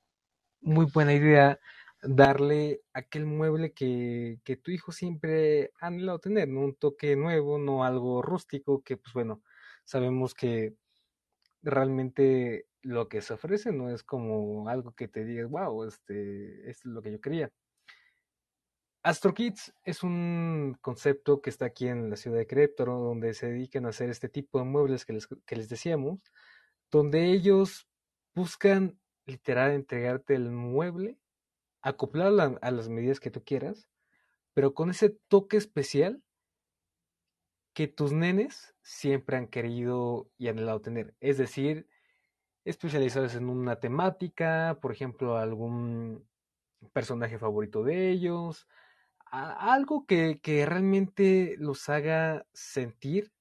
[0.60, 1.58] muy buena idea
[2.02, 6.60] darle aquel mueble que, que tu hijo siempre ha anhelado tener, ¿no?
[6.62, 9.42] Un toque nuevo, no algo rústico, que pues bueno,
[9.84, 10.74] sabemos que
[11.62, 16.88] realmente lo que se ofrece no es como algo que te digas, wow, este, esto
[16.88, 17.52] es lo que yo quería.
[19.04, 23.48] Astro Kids es un concepto que está aquí en la ciudad de Querétaro, donde se
[23.48, 26.20] dedican a hacer este tipo de muebles que les, que les decíamos,
[26.90, 27.88] donde ellos
[28.34, 31.18] buscan literal entregarte el mueble,
[31.80, 33.88] acoplarlo a, a las medidas que tú quieras,
[34.54, 36.22] pero con ese toque especial
[37.74, 41.14] que tus nenes siempre han querido y anhelado tener.
[41.20, 41.88] Es decir,
[42.64, 46.28] especializados en una temática, por ejemplo, algún
[46.92, 48.66] personaje favorito de ellos,
[49.30, 53.32] algo que, que realmente los haga sentir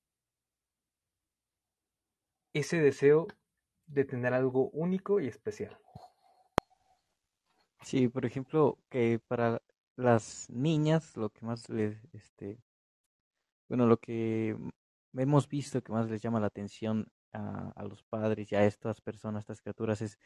[2.54, 3.28] ese deseo
[3.88, 5.78] de tener algo único y especial.
[7.82, 9.62] Sí, por ejemplo, que para
[9.96, 12.60] las niñas lo que más les, este,
[13.68, 14.56] bueno, lo que
[15.14, 19.41] hemos visto que más les llama la atención a, los padres y a estas personas,
[19.41, 20.17] estas criaturas, es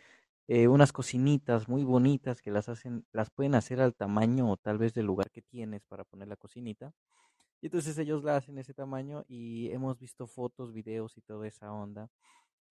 [0.48, 4.78] eh, unas cocinitas muy bonitas que las hacen, las pueden hacer al tamaño o tal
[4.78, 6.94] vez del lugar que tienes para poner la cocinita.
[7.62, 11.72] Y entonces ellos la hacen ese tamaño y hemos visto fotos, videos y toda esa
[11.72, 12.10] onda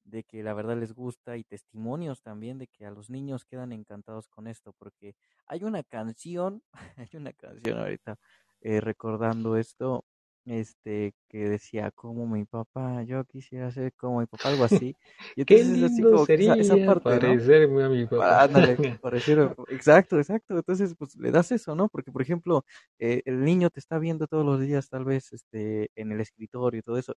[0.05, 3.73] de que la verdad les gusta y testimonios también de que a los niños quedan
[3.73, 5.17] encantados con esto, porque
[5.47, 6.63] hay una canción,
[6.97, 8.19] hay una canción ahorita
[8.61, 10.05] eh, recordando esto,
[10.47, 14.97] este, que decía como mi papá, yo quisiera ser como mi papá, algo así.
[15.37, 18.45] Y Qué lindo sería esa, parte, parecerme a mi papá.
[18.45, 18.73] Ándale,
[19.69, 20.57] exacto, exacto.
[20.57, 21.89] Entonces, pues le das eso, ¿no?
[21.89, 22.65] Porque, por ejemplo,
[22.99, 26.81] eh, el niño te está viendo todos los días, tal vez, este, en el escritorio
[26.81, 27.15] y todo eso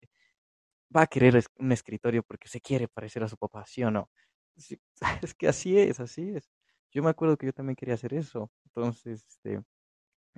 [0.96, 4.10] va a querer un escritorio porque se quiere parecer a su papá, ¿sí o no?
[5.22, 6.50] es que así es, así es.
[6.92, 8.50] Yo me acuerdo que yo también quería hacer eso.
[8.66, 9.62] Entonces, este,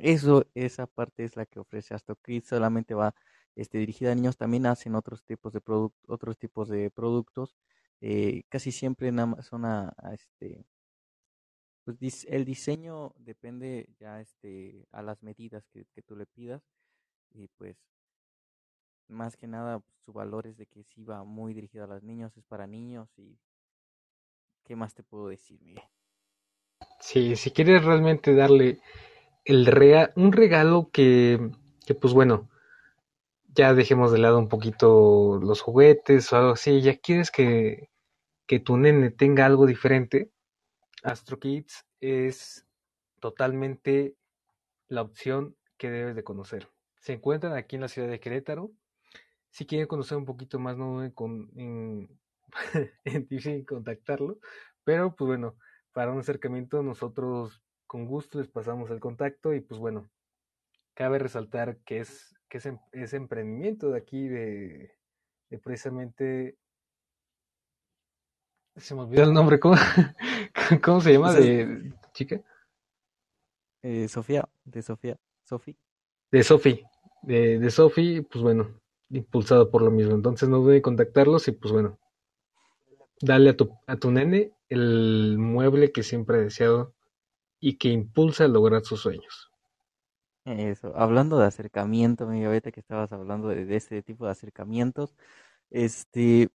[0.02, 3.14] eso, esa parte es la que ofrece AstroKids, solamente va
[3.56, 5.62] este, dirigida a niños, también hacen otros tipos de
[6.08, 7.56] otros tipos de productos,
[8.02, 10.66] eh, casi siempre son a, este,
[11.84, 16.62] pues el diseño depende ya este, a las medidas que, que tú le pidas
[17.32, 17.78] y pues
[19.08, 22.38] más que nada su valor es de que sí va muy dirigido a los niños,
[22.38, 23.38] es para niños y
[24.64, 25.84] ¿qué más te puedo decir, Miguel?
[27.00, 28.80] Sí, si quieres realmente darle
[29.46, 31.52] el rea un regalo que,
[31.86, 32.50] que, pues bueno,
[33.56, 37.90] ya dejemos de lado un poquito los juguetes o algo así, ya quieres que,
[38.46, 40.32] que tu nene tenga algo diferente,
[41.04, 42.66] Astro Kids es
[43.20, 44.16] totalmente
[44.88, 46.70] la opción que debes de conocer.
[47.00, 48.72] Se encuentran aquí en la ciudad de Querétaro,
[49.50, 52.20] si quieren conocer un poquito más, no con, en,
[53.06, 54.40] en contactarlo.
[54.84, 55.56] Pero pues bueno,
[55.94, 60.12] para un acercamiento nosotros con gusto les pasamos el contacto y pues bueno,
[60.94, 64.96] cabe resaltar que es que ese, em, ese emprendimiento de aquí de,
[65.50, 66.56] de, precisamente
[68.76, 69.76] se me olvidó el nombre, ¿cómo,
[70.84, 71.34] ¿cómo se llama?
[71.34, 72.40] de chica.
[73.82, 75.76] Eh, Sofía, de Sofía, Sofi.
[76.32, 76.84] De Sofi,
[77.24, 80.14] de, de Sofi, pues bueno, impulsado por lo mismo.
[80.14, 81.98] Entonces no debe contactarlos y pues bueno,
[83.20, 86.94] dale a tu, a tu nene el mueble que siempre ha deseado
[87.60, 89.52] y que impulsa a lograr sus sueños.
[90.46, 95.16] Eso, hablando de acercamiento, mi ahorita que estabas hablando de, este tipo de acercamientos,
[95.70, 96.50] este,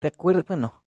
[0.00, 0.44] ¿te acuerdas?
[0.46, 0.82] Bueno,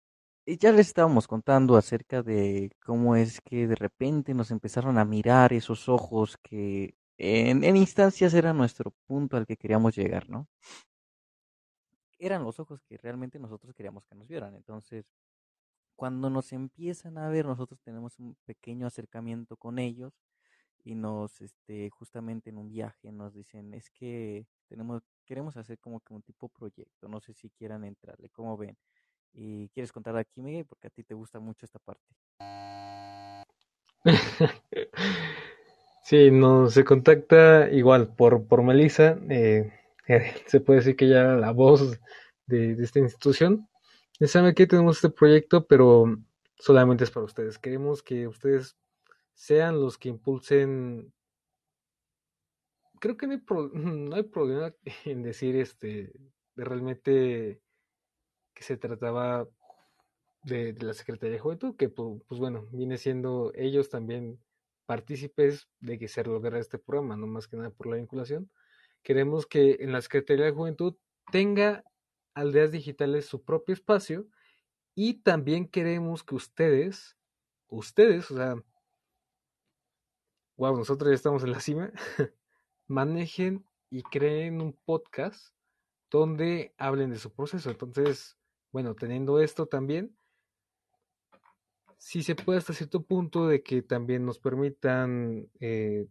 [0.46, 5.54] ya les estábamos contando acerca de cómo es que de repente nos empezaron a mirar
[5.54, 10.48] esos ojos que en, en instancias era nuestro punto al que queríamos llegar, ¿no?
[12.20, 14.56] Eran los ojos que realmente nosotros queríamos que nos vieran.
[14.56, 15.06] Entonces,
[15.96, 20.14] cuando nos empiezan a ver, nosotros tenemos un pequeño acercamiento con ellos
[20.84, 26.00] y nos, este, justamente en un viaje nos dicen, es que tenemos, queremos hacer como
[26.02, 28.78] que un tipo proyecto, no sé si quieran entrarle, ¿cómo ven?
[29.34, 30.66] ¿Y quieres contar aquí, Miguel?
[30.66, 32.16] Porque a ti te gusta mucho esta parte.
[36.06, 39.18] Sí, no se contacta igual por, por Melissa.
[39.28, 39.74] Eh,
[40.46, 42.00] se puede decir que ella era la voz
[42.46, 43.68] de, esta institución.
[44.22, 46.06] Saben que tenemos este proyecto, pero
[46.58, 47.60] solamente es para ustedes.
[47.60, 48.78] Queremos que ustedes
[49.34, 51.14] sean los que impulsen.
[53.00, 53.34] Creo que no
[54.16, 54.74] hay, problema
[55.04, 56.14] en decir este
[56.56, 57.62] realmente
[58.54, 59.50] que se trataba
[60.44, 64.40] de, la Secretaría de Juventud, que pues, pues bueno, viene siendo ellos también
[64.86, 68.50] partícipes de que se lograra este programa, no más que nada por la vinculación.
[69.04, 70.96] Queremos que en la Secretaría de Juventud
[71.32, 71.84] tenga
[72.36, 74.28] aldeas digitales su propio espacio
[74.94, 77.18] y también queremos que ustedes,
[77.68, 78.56] ustedes, o sea,
[80.58, 81.92] wow, nosotros ya estamos en la cima,
[82.88, 85.54] manejen y creen un podcast
[86.10, 87.70] donde hablen de su proceso.
[87.70, 88.38] Entonces,
[88.72, 90.16] bueno, teniendo esto también,
[91.98, 96.08] si se puede hasta cierto punto de que también nos permitan eh,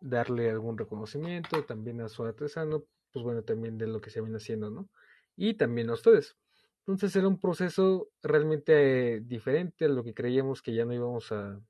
[0.00, 4.36] darle algún reconocimiento también a su artesano, pues bueno, también de lo que se viene
[4.36, 4.88] haciendo, ¿no?
[5.36, 6.36] Y también a ustedes.
[6.80, 11.60] Entonces era un proceso realmente diferente a lo que creíamos que ya no íbamos a,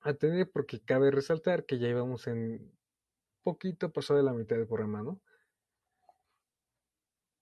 [0.00, 2.72] a tener, porque cabe resaltar que ya íbamos en
[3.42, 5.20] poquito pasado de la mitad del programa, ¿no?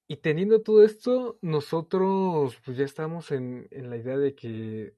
[0.09, 4.94] Y teniendo todo esto, nosotros pues ya estamos en, en la idea de que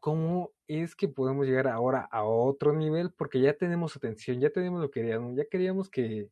[0.00, 4.80] cómo es que podemos llegar ahora a otro nivel, porque ya tenemos atención, ya tenemos
[4.80, 6.28] lo que queríamos, ya queríamos que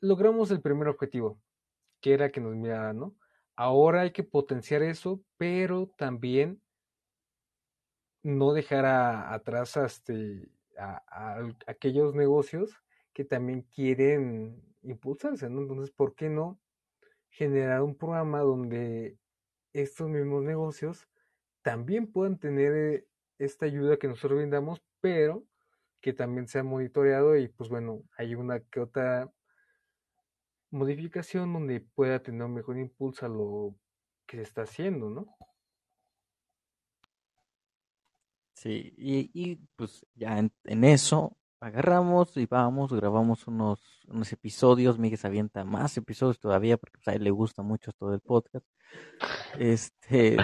[0.00, 1.40] logramos el primer objetivo,
[2.00, 3.16] que era que nos miraran, ¿no?
[3.56, 6.60] Ahora hay que potenciar eso, pero también
[8.22, 12.82] no dejar atrás este, a aquellos negocios
[13.12, 15.62] que también quieren impulsarse, ¿no?
[15.62, 16.60] Entonces, ¿por qué no
[17.30, 19.18] generar un programa donde
[19.72, 21.06] estos mismos negocios
[21.62, 23.06] también puedan tener eh,
[23.38, 25.44] esta ayuda que nosotros brindamos, pero
[26.00, 29.30] que también sea monitoreado y pues bueno, hay una que otra
[30.70, 33.74] modificación donde pueda tener un mejor impulso a lo
[34.26, 35.36] que se está haciendo, ¿no?
[38.54, 44.98] Sí, y, y pues ya en, en eso agarramos y vamos, grabamos unos, unos episodios,
[44.98, 48.20] Miguel se avienta más episodios todavía porque pues, a él le gusta mucho todo el
[48.20, 48.66] podcast.
[49.58, 50.36] Este,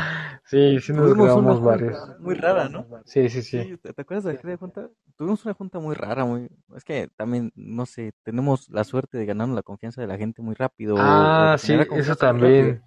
[0.44, 1.98] Sí, sí nos grabamos varios.
[2.18, 2.86] muy rara, ¿no?
[3.04, 3.62] Sí, sí, sí.
[3.62, 4.88] Sí, ¿te, te acuerdas de aquella junta?
[5.16, 9.26] Tuvimos una junta muy rara, muy, es que también, no sé, tenemos la suerte de
[9.26, 12.82] ganarnos la confianza de la gente muy rápido Ah, sí, eso también.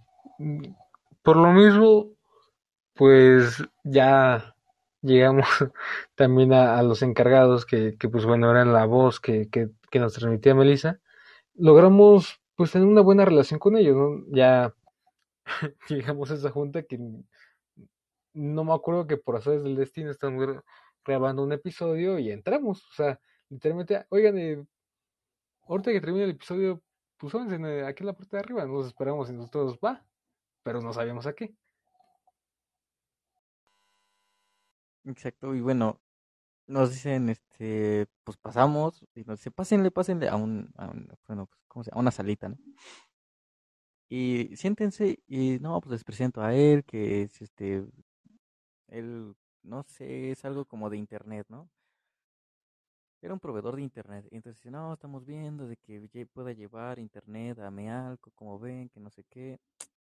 [1.21, 2.11] Por lo mismo,
[2.93, 4.54] pues ya
[5.05, 5.45] llegamos
[6.15, 10.55] también a, los encargados que, que, pues bueno, eran la voz que, que, nos transmitía
[10.55, 10.99] Melissa.
[11.53, 14.25] Logramos pues tener una buena relación con ellos, ¿no?
[14.35, 14.73] Ya
[15.89, 16.99] llegamos a esa junta que
[18.33, 20.63] no me acuerdo que por azares del destino estamos gra-
[21.05, 24.65] grabando un episodio y entramos, o sea, literalmente, oigan, eh,
[25.67, 26.81] ahorita que termine el episodio,
[27.17, 30.05] pues eh, aquí en la parte de arriba, nos esperamos y nosotros va,
[30.63, 31.55] pero no sabíamos a qué.
[35.05, 36.01] Exacto, y bueno,
[36.67, 41.47] nos dicen, este, pues pasamos, y nos dice, pásenle, pásenle a un, a un- bueno,
[41.47, 41.91] pues, ¿cómo se?
[41.93, 42.57] A una salita, ¿no?
[44.09, 47.83] Y siéntense, y no, pues les presento a él, que es, este,
[48.87, 51.69] él, no sé, es algo como de internet, ¿no?
[53.21, 57.59] Era un proveedor de internet, y entonces no, estamos viendo de que pueda llevar internet
[57.59, 59.59] a Mealco, como ven, que no sé qué.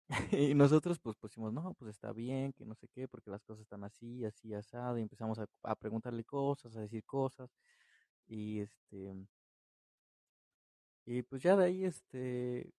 [0.51, 3.63] Y nosotros pues pusimos, no, pues está bien, que no sé qué, porque las cosas
[3.63, 7.51] están así, así, asado, y empezamos a, a preguntarle cosas, a decir cosas,
[8.29, 9.15] y este,
[11.07, 12.73] y pues ya de ahí, este,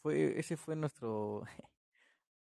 [0.00, 1.42] fue, ese fue nuestro,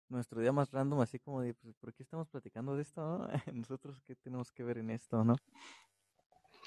[0.08, 3.28] nuestro día más random, así como de, pues, ¿por qué estamos platicando de esto, no?
[3.54, 5.36] Nosotros qué tenemos que ver en esto, ¿no?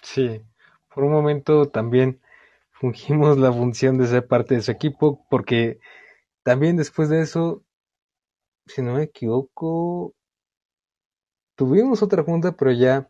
[0.01, 0.41] Sí,
[0.93, 2.21] por un momento también
[2.71, 5.79] fungimos la función de ser parte de su equipo, porque
[6.43, 7.63] también después de eso,
[8.65, 10.13] si no me equivoco,
[11.55, 13.09] tuvimos otra junta, pero ya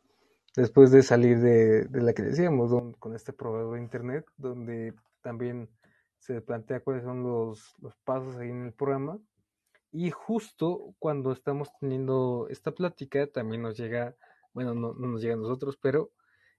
[0.56, 5.70] después de salir de, de la que decíamos, con este proveedor de internet, donde también
[6.20, 9.20] se plantea cuáles son los, los pasos ahí en el programa.
[9.92, 14.16] Y justo cuando estamos teniendo esta plática, también nos llega,
[14.54, 16.12] bueno, no, no nos llega a nosotros, pero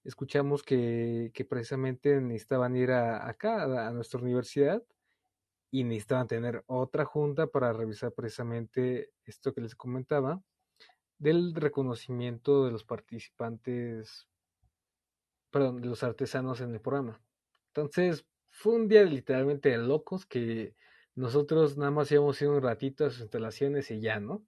[0.05, 4.83] escuchamos que, que precisamente necesitaban ir a, acá, a nuestra universidad,
[5.75, 10.41] y necesitaban tener otra junta para revisar precisamente esto que les comentaba,
[11.19, 14.29] del reconocimiento de los participantes,
[15.51, 17.21] perdón, de los artesanos en el programa.
[17.75, 20.77] Entonces, fue un día literalmente de locos que
[21.17, 24.47] nosotros nada más íbamos a ir un ratito a sus instalaciones y ya, ¿no?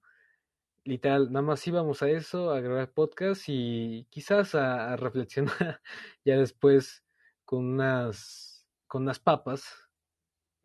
[0.85, 5.83] Literal, nada más íbamos a eso, a grabar podcast y quizás a, a reflexionar
[6.25, 7.03] ya después
[7.45, 9.86] con unas, con unas papas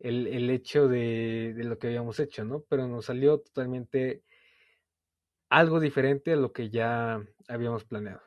[0.02, 2.60] el, el hecho de, de lo que habíamos hecho, ¿no?
[2.68, 4.24] Pero nos salió totalmente
[5.48, 8.22] algo diferente a lo que ya habíamos planeado.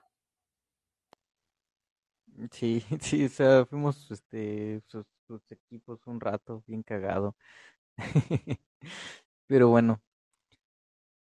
[2.51, 5.05] Sí, sí, o sea, fuimos, este, sus,
[5.49, 7.35] equipos un rato, bien cagado.
[9.47, 10.01] Pero bueno,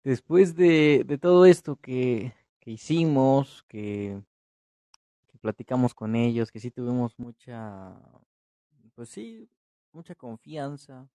[0.03, 4.21] después de, de todo esto que, que hicimos, que
[5.41, 7.95] platicamos con ellos, que sí tuvimos mucha,
[8.95, 9.49] pues sí,
[9.93, 11.09] mucha confianza,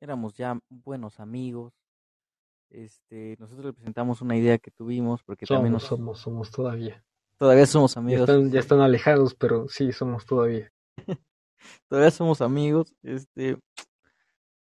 [0.00, 1.74] éramos ya buenos amigos,
[2.70, 7.04] este, nosotros le presentamos una idea que tuvimos, porque también Somos, nos, somos, somos todavía.
[7.38, 10.72] todavía somos Ya amigos, están, ya están alejados, pero sí, somos todavía.
[11.88, 13.58] todavía somos amigos, este,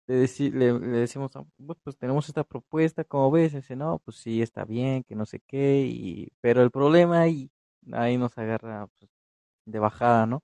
[0.07, 3.53] le, deci- le, le decimos, "Ah, pues pues tenemos esta propuesta, como ves?
[3.53, 7.21] Y dice, no, pues sí, está bien, que no sé qué, y, pero el problema
[7.21, 7.51] ahí,
[7.93, 9.09] ahí nos agarra pues,
[9.65, 10.43] de bajada, ¿no?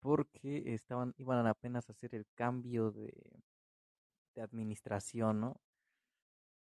[0.00, 3.12] Porque estaban, iban apenas a hacer el cambio de,
[4.36, 5.60] administración, ¿no?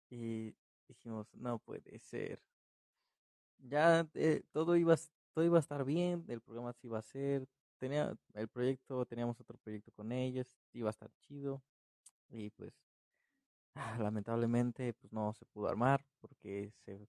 [0.09, 0.55] Y
[0.87, 2.41] dijimos, no puede ser.
[3.59, 4.95] Ya eh, todo iba,
[5.33, 9.39] todo iba a estar bien, el programa se iba a hacer, tenía el proyecto, teníamos
[9.39, 11.61] otro proyecto con ellos, iba a estar chido,
[12.29, 12.73] y pues
[13.77, 17.07] Ah, Lamentablemente, pues no se pudo armar porque se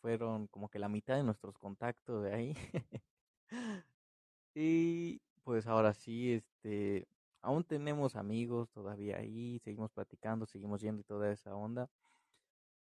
[0.00, 2.54] fueron como que la mitad de nuestros contactos de ahí.
[4.54, 7.08] Y pues ahora sí, este,
[7.40, 11.88] aún tenemos amigos todavía ahí, seguimos platicando, seguimos yendo y toda esa onda.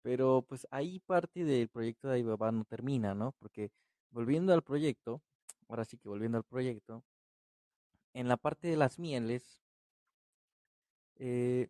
[0.02, 3.30] Pero pues ahí parte del proyecto de Alibaba no termina, ¿no?
[3.38, 3.70] Porque
[4.10, 5.22] volviendo al proyecto,
[5.68, 7.04] ahora sí que volviendo al proyecto,
[8.12, 9.62] en la parte de las mieles,
[11.14, 11.68] eh,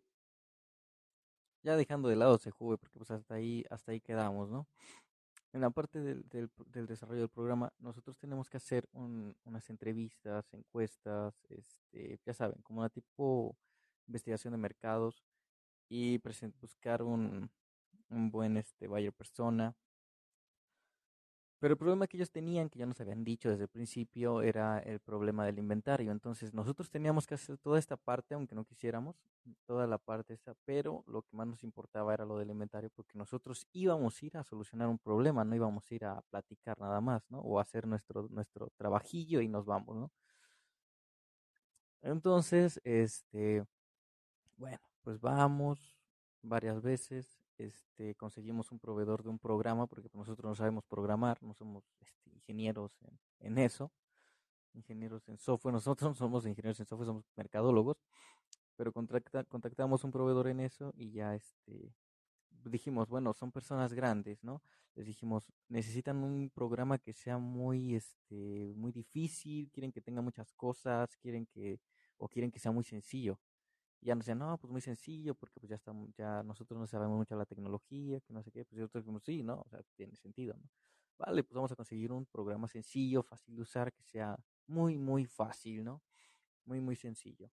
[1.61, 4.65] ya dejando de lado ese jugo, porque pues hasta ahí, hasta ahí quedamos, ¿no?
[5.51, 9.69] En la parte del, del, del desarrollo del programa, nosotros tenemos que hacer un, unas
[9.69, 13.57] entrevistas, encuestas, este, ya saben, como una tipo
[14.07, 15.23] investigación de mercados
[15.87, 16.19] y
[16.61, 17.49] buscar un,
[18.09, 19.75] un buen este, buyer persona.
[21.59, 24.79] Pero el problema que ellos tenían, que ya nos habían dicho desde el principio, era
[24.79, 26.11] el problema del inventario.
[26.11, 29.17] Entonces nosotros teníamos que hacer toda esta parte, aunque no quisiéramos,
[29.65, 33.17] toda la parte esta, pero lo que más nos importaba era lo del inventario, porque
[33.17, 37.01] nosotros íbamos a ir a solucionar un problema, no íbamos a ir a platicar nada
[37.01, 37.39] más, ¿no?
[37.39, 40.11] O hacer nuestro, nuestro trabajillo y nos vamos, ¿no?
[42.01, 43.65] Entonces, este,
[44.57, 45.97] bueno, pues vamos
[46.41, 51.53] varias veces, este, conseguimos un proveedor de un programa, porque nosotros no sabemos programar, no
[51.53, 52.91] somos este, ingenieros
[53.39, 53.91] en, eso,
[54.73, 57.97] ingenieros en software, nosotros no somos ingenieros en software, somos mercadólogos,
[58.75, 61.93] pero contacta, contactamos un proveedor en eso y ya este,
[62.65, 64.61] dijimos, bueno, son personas grandes, ¿no?
[64.95, 70.51] Les dijimos, necesitan un programa que sea muy, este, muy difícil, quieren que tenga muchas
[70.53, 71.79] cosas, quieren que,
[72.17, 73.39] o quieren que sea muy sencillo.
[74.01, 76.87] Y ya nos decían, no, pues muy sencillo, porque pues ya estamos, ya nosotros no
[76.87, 79.61] sabemos mucho la tecnología, que no sé qué, pues nosotros dijimos, sí, ¿no?
[79.65, 80.69] O sea, tiene sentido, ¿no?
[81.17, 84.37] Vale, pues vamos a conseguir un programa sencillo, fácil de usar, que sea
[84.67, 86.01] muy, muy fácil, ¿no?
[86.63, 87.51] Muy, muy sencillo.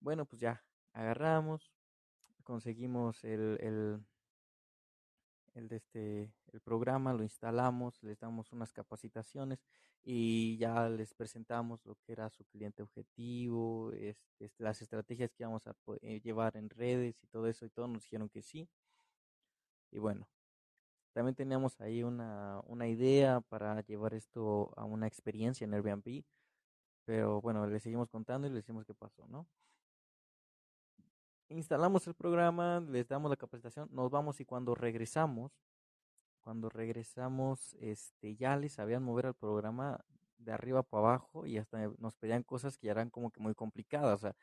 [0.00, 1.72] Bueno, pues ya, agarramos,
[2.42, 4.04] conseguimos el, el,
[5.54, 9.58] el, de este, el programa, lo instalamos, les damos unas capacitaciones
[10.02, 15.66] y ya les presentamos lo que era su cliente objetivo, este, las estrategias que íbamos
[15.66, 18.68] a eh, llevar en redes y todo eso, y todos nos dijeron que sí.
[19.90, 20.28] Y bueno,
[21.12, 26.24] también teníamos ahí una, una idea para llevar esto a una experiencia en Airbnb,
[27.04, 29.46] pero bueno, le seguimos contando y le decimos qué pasó, ¿no?
[31.48, 35.52] Instalamos el programa, les damos la capacitación, nos vamos y cuando regresamos,
[36.44, 40.04] cuando regresamos, este, ya les sabían mover al programa
[40.36, 43.54] de arriba para abajo y hasta nos pedían cosas que ya eran como que muy
[43.54, 44.16] complicadas.
[44.16, 44.36] O sea,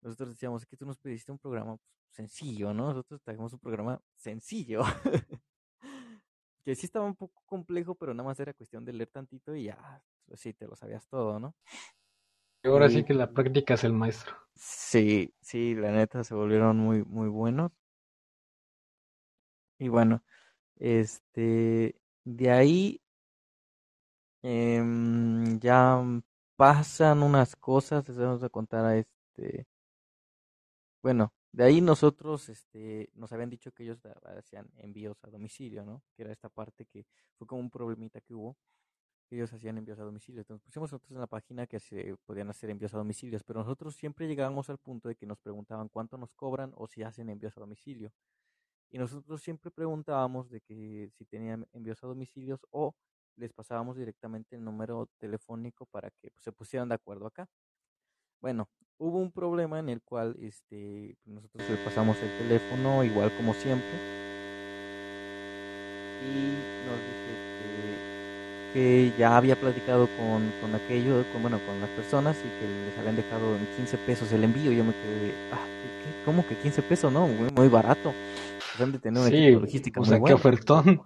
[0.00, 2.88] nosotros decíamos que tú nos pediste un programa pues, sencillo, ¿no?
[2.88, 4.80] Nosotros trajimos un programa sencillo.
[6.64, 9.64] que sí estaba un poco complejo, pero nada más era cuestión de leer tantito y
[9.64, 11.54] ya, pues sí, te lo sabías todo, ¿no?
[12.62, 14.34] Y ahora sí que la práctica es el maestro.
[14.54, 17.70] Sí, sí, la neta se volvieron muy, muy buenos.
[19.78, 20.24] Y bueno,
[20.76, 23.00] este, de ahí
[24.42, 24.82] eh,
[25.60, 26.02] ya
[26.56, 29.66] pasan unas cosas, les vamos a contar a este,
[31.02, 34.00] bueno, de ahí nosotros, este, nos habían dicho que ellos
[34.38, 36.02] hacían envíos a domicilio, ¿no?
[36.16, 37.06] Que era esta parte que
[37.36, 38.56] fue como un problemita que hubo,
[39.28, 40.40] que ellos hacían envíos a domicilio.
[40.40, 43.94] Entonces pusimos nosotros en la página que se podían hacer envíos a domicilios, pero nosotros
[43.96, 47.56] siempre llegábamos al punto de que nos preguntaban cuánto nos cobran o si hacen envíos
[47.56, 48.12] a domicilio.
[48.94, 52.94] Y nosotros siempre preguntábamos de que si tenían envíos a domicilios o
[53.34, 57.48] les pasábamos directamente el número telefónico para que pues, se pusieran de acuerdo acá.
[58.40, 58.68] Bueno,
[58.98, 63.52] hubo un problema en el cual este, pues, nosotros le pasamos el teléfono igual como
[63.54, 63.90] siempre
[66.22, 66.54] y
[66.86, 67.34] nos dice
[68.72, 72.68] que, que ya había platicado con, con aquello, con, bueno, con las personas y que
[72.86, 74.70] les habían dejado en 15 pesos el envío.
[74.70, 76.24] Yo me quedé, ah, ¿qué?
[76.24, 77.12] ¿cómo que 15 pesos?
[77.12, 78.14] No, muy, muy barato.
[78.78, 81.02] De tener una sí, logística o sea, muy qué ofertón.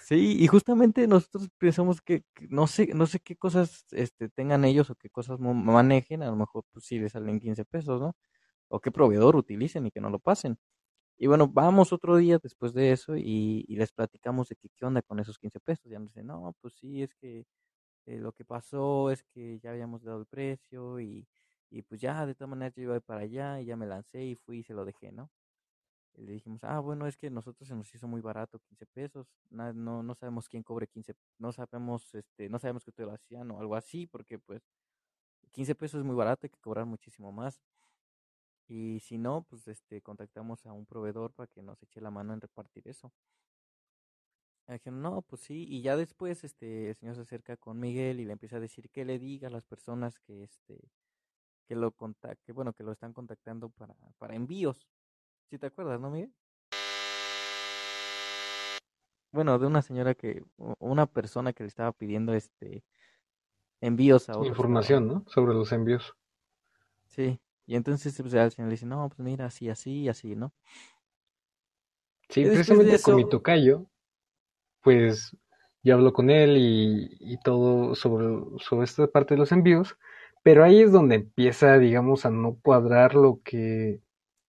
[0.00, 4.64] Sí, y justamente nosotros pensamos que, que, no sé no sé qué cosas este, tengan
[4.64, 8.16] ellos o qué cosas manejen, a lo mejor pues sí les salen 15 pesos, ¿no?
[8.68, 10.58] O qué proveedor utilicen y que no lo pasen.
[11.18, 14.86] Y bueno, vamos otro día después de eso y, y les platicamos de que, qué
[14.86, 15.86] onda con esos 15 pesos.
[15.90, 17.46] Ya nos dicen, no, pues sí, es que
[18.06, 21.28] eh, lo que pasó es que ya habíamos dado el precio y,
[21.70, 24.36] y pues ya de todas maneras yo iba para allá y ya me lancé y
[24.36, 25.30] fui y se lo dejé, ¿no?
[26.16, 29.72] Le dijimos, ah, bueno, es que nosotros se nos hizo muy barato, 15 pesos, no,
[29.72, 33.50] no, no sabemos quién cobre 15, no sabemos, este, no sabemos que ustedes lo hacían
[33.50, 34.62] o algo así, porque pues
[35.52, 37.60] 15 pesos es muy barato, hay que cobrar muchísimo más.
[38.68, 42.32] Y si no, pues este, contactamos a un proveedor para que nos eche la mano
[42.32, 43.12] en repartir eso.
[44.68, 48.24] Dijeron, no, pues sí, y ya después este, el señor se acerca con Miguel y
[48.24, 50.78] le empieza a decir que le diga a las personas que, este,
[51.66, 54.86] que lo contacte, bueno, que lo están contactando para, para envíos.
[55.52, 56.32] Si te acuerdas, ¿no, Miguel?
[59.32, 60.42] Bueno, de una señora que,
[60.78, 62.84] una persona que le estaba pidiendo este
[63.82, 64.48] envíos a otros.
[64.48, 65.24] Información, ¿no?
[65.26, 66.16] Sobre los envíos.
[67.04, 70.54] Sí, y entonces pues, el señor le dice, no, pues mira, así, así, así, ¿no?
[72.30, 73.04] Sí, precisamente eso...
[73.04, 73.84] con mi tocayo,
[74.80, 75.36] pues
[75.82, 78.24] yo hablo con él y, y todo sobre,
[78.60, 79.98] sobre esta parte de los envíos,
[80.42, 84.00] pero ahí es donde empieza, digamos, a no cuadrar lo que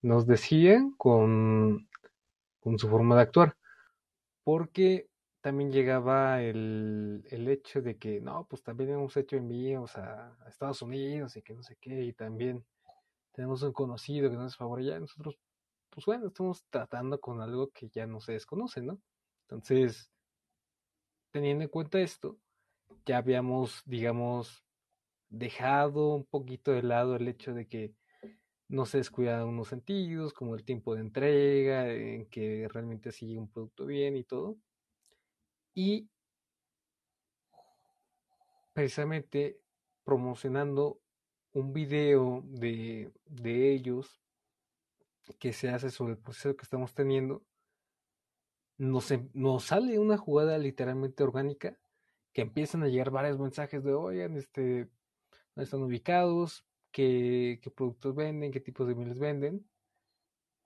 [0.04, 1.90] nos decían con,
[2.60, 3.58] con su forma de actuar,
[4.44, 5.10] porque
[5.42, 10.50] también llegaba el, el hecho de que, no, pues también hemos hecho envíos a, a
[10.50, 12.64] Estados Unidos y que no sé qué, y también
[13.32, 15.40] tenemos un conocido que nos hace favor allá, nosotros,
[15.90, 19.00] pues bueno, estamos tratando con algo que ya no se desconoce, ¿no?
[19.48, 20.12] Entonces,
[21.32, 22.38] teniendo en cuenta esto,
[23.06, 24.64] ya habíamos, digamos,
[25.30, 27.94] dejado un poquito de lado el hecho de que
[28.68, 33.50] no se descuidan unos sentidos, como el tiempo de entrega, en que realmente sigue un
[33.50, 34.58] producto bien y todo.
[35.74, 36.10] Y
[38.74, 39.60] precisamente
[40.04, 41.00] promocionando
[41.54, 44.22] un video de, de ellos
[45.40, 47.44] que se hace sobre el proceso que estamos teniendo,
[48.78, 51.78] nos, em, sale una jugada literalmente orgánica
[52.34, 54.90] que empiezan a llegar varios mensajes de, oigan, este,
[55.56, 59.68] dónde están ubicados, qué, productos venden, qué tipos de miles venden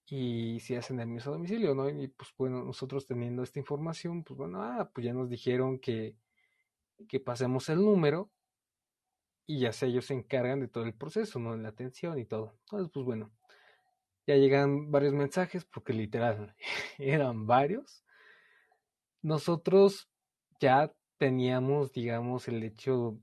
[0.06, 1.90] y si hacen envíos a domicilio, ¿no?
[1.90, 6.16] Y pues bueno, nosotros teniendo esta información, pues bueno, ah, pues ya nos dijeron que,
[7.10, 8.32] que pasemos el número
[9.48, 11.56] y ya sé, ellos se encargan de todo el proceso, ¿no?
[11.58, 12.58] La atención y todo.
[12.66, 13.32] Entonces, pues bueno,
[14.28, 16.56] ya llegan varios mensajes porque literal
[17.00, 18.04] eran varios.
[19.22, 20.10] Nosotros
[20.60, 23.18] ya teníamos, digamos, el hecho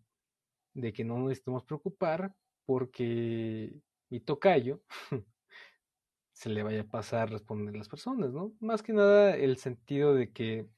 [0.73, 2.35] de que no nos necesitamos preocupar
[2.67, 4.83] porque mi tocayo
[6.33, 8.53] se le vaya a pasar responder a las personas, ¿no?
[8.61, 10.69] Más que nada el sentido de que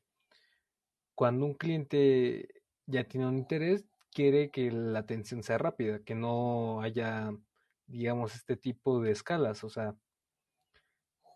[1.14, 6.80] cuando un cliente ya tiene un interés, quiere que la atención sea rápida, que no
[6.82, 7.32] haya,
[7.86, 9.96] digamos, este tipo de escalas, o sea,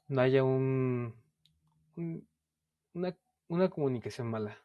[0.09, 1.15] no haya un,
[1.97, 2.29] un
[2.93, 3.17] una,
[3.49, 4.59] una comunicación mala.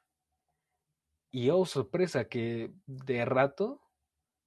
[1.32, 3.82] Y oh, sorpresa, que de rato,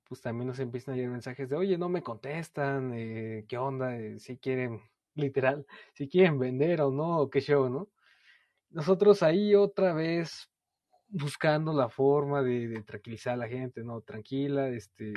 [0.08, 3.96] pues también nos empiezan a llegar mensajes de, oye, no me contestan, eh, ¿qué onda?
[3.96, 4.80] Eh, si quieren,
[5.14, 7.88] literal, si quieren vender o no, qué show, ¿no?
[8.70, 10.50] Nosotros ahí otra vez
[11.08, 14.00] buscando la forma de, tranquilizar a la gente, ¿no?
[14.00, 15.14] Tranquila, este,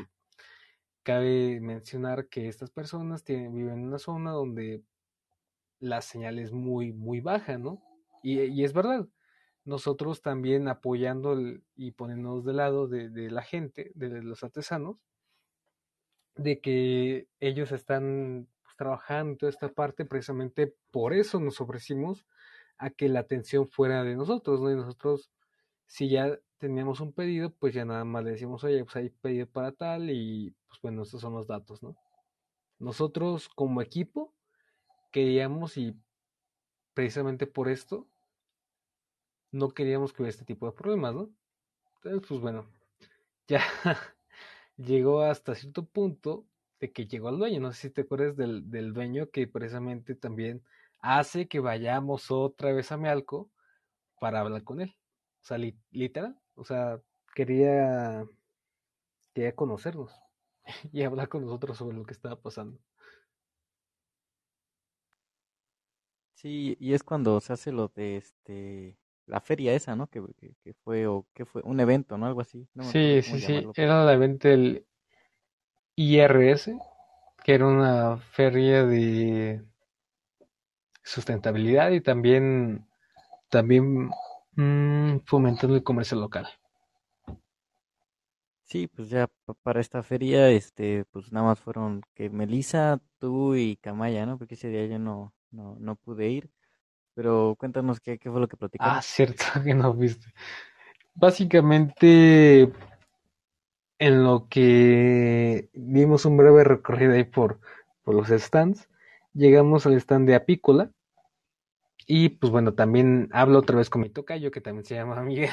[1.03, 4.83] cabe mencionar que estas personas viven en una zona donde
[5.79, 7.81] la señal es muy, muy baja, ¿no?
[8.23, 9.07] Y es verdad,
[9.63, 11.37] nosotros también apoyando
[11.75, 14.97] y poniéndonos de lado de, la gente, de los artesanos,
[16.35, 22.25] de que ellos están pues, trabajando toda esta parte, precisamente por eso nos ofrecimos
[22.77, 24.71] a que la atención fuera de nosotros, ¿no?
[24.71, 25.31] Y nosotros,
[25.85, 29.47] si ya teníamos un pedido, pues ya nada más le decimos, oye, pues hay pedido
[29.47, 31.95] para tal y pues bueno, estos son los datos, ¿no?
[32.79, 34.33] Nosotros como equipo
[35.11, 35.95] queríamos y
[36.93, 38.07] precisamente por esto
[39.51, 41.29] no queríamos que hubiera este tipo de problemas, ¿no?
[41.97, 42.67] Entonces, pues bueno,
[43.47, 43.63] ya
[44.77, 46.45] llegó hasta cierto punto
[46.79, 47.59] de que llegó al dueño.
[47.59, 50.63] No sé si te acuerdas del, del dueño que precisamente también
[50.99, 53.51] hace que vayamos otra vez a Mealco
[54.19, 54.95] para hablar con él.
[55.41, 56.39] O sea, li literal.
[56.55, 57.01] O sea,
[57.35, 58.25] quería,
[59.33, 60.11] quería conocernos
[60.93, 62.79] y hablar con nosotros sobre lo que estaba pasando.
[66.33, 70.07] Sí, y es cuando se hace lo de este la feria esa, ¿no?
[70.07, 72.25] Que, que, que fue o que fue un evento, ¿no?
[72.25, 72.67] Algo así.
[72.73, 73.67] No sí, sí, sí.
[73.75, 74.85] Era el evento del
[75.95, 76.77] IRS,
[77.43, 79.63] que era una feria de
[81.03, 82.85] sustentabilidad y también
[83.49, 84.09] también
[84.55, 86.47] mmm, fomentando el comercio local.
[88.65, 89.29] Sí, pues ya
[89.63, 94.37] para esta feria, este, pues nada más fueron que Melissa, tú y Camaya, ¿no?
[94.37, 96.49] Porque ese día yo no, no, no pude ir.
[97.21, 98.95] Pero cuéntanos qué, qué fue lo que platicaron.
[98.95, 100.25] Ah, cierto, que no viste.
[101.13, 102.63] Básicamente,
[103.99, 107.59] en lo que dimos un breve recorrido ahí por,
[108.03, 108.89] por los stands,
[109.35, 110.89] llegamos al stand de Apícola.
[112.07, 115.51] Y pues bueno, también hablo otra vez con mi tocayo, que también se llama Miguel.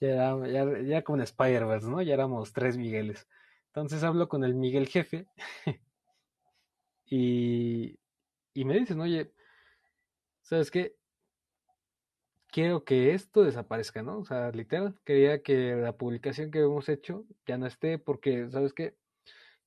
[0.00, 2.00] ya, era, ya, ya como en Spider-Verse, ¿no?
[2.00, 3.28] Ya éramos tres Migueles.
[3.66, 5.26] Entonces hablo con el Miguel jefe.
[7.04, 7.98] y,
[8.54, 9.34] y me dicen, oye,
[10.42, 10.96] ¿sabes qué?
[12.48, 14.18] Quiero que esto desaparezca, ¿no?
[14.18, 18.74] O sea, literal, quería que la publicación que hemos hecho ya no esté porque, ¿sabes
[18.74, 18.96] qué?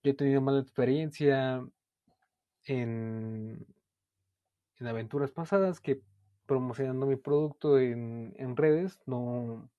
[0.03, 1.67] Yo he tenido mala experiencia
[2.65, 3.65] en,
[4.77, 6.01] en aventuras pasadas que
[6.45, 9.71] promocionando mi producto en, en redes no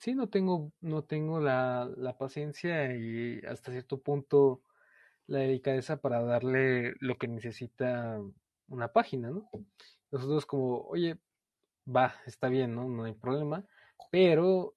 [0.00, 4.62] sí no tengo no tengo la, la paciencia y hasta cierto punto
[5.26, 8.20] la delicadeza para darle lo que necesita
[8.68, 9.50] una página, ¿no?
[10.10, 11.18] Nosotros como, oye,
[11.86, 12.88] va, está bien, ¿no?
[12.88, 13.64] No hay problema,
[14.10, 14.74] pero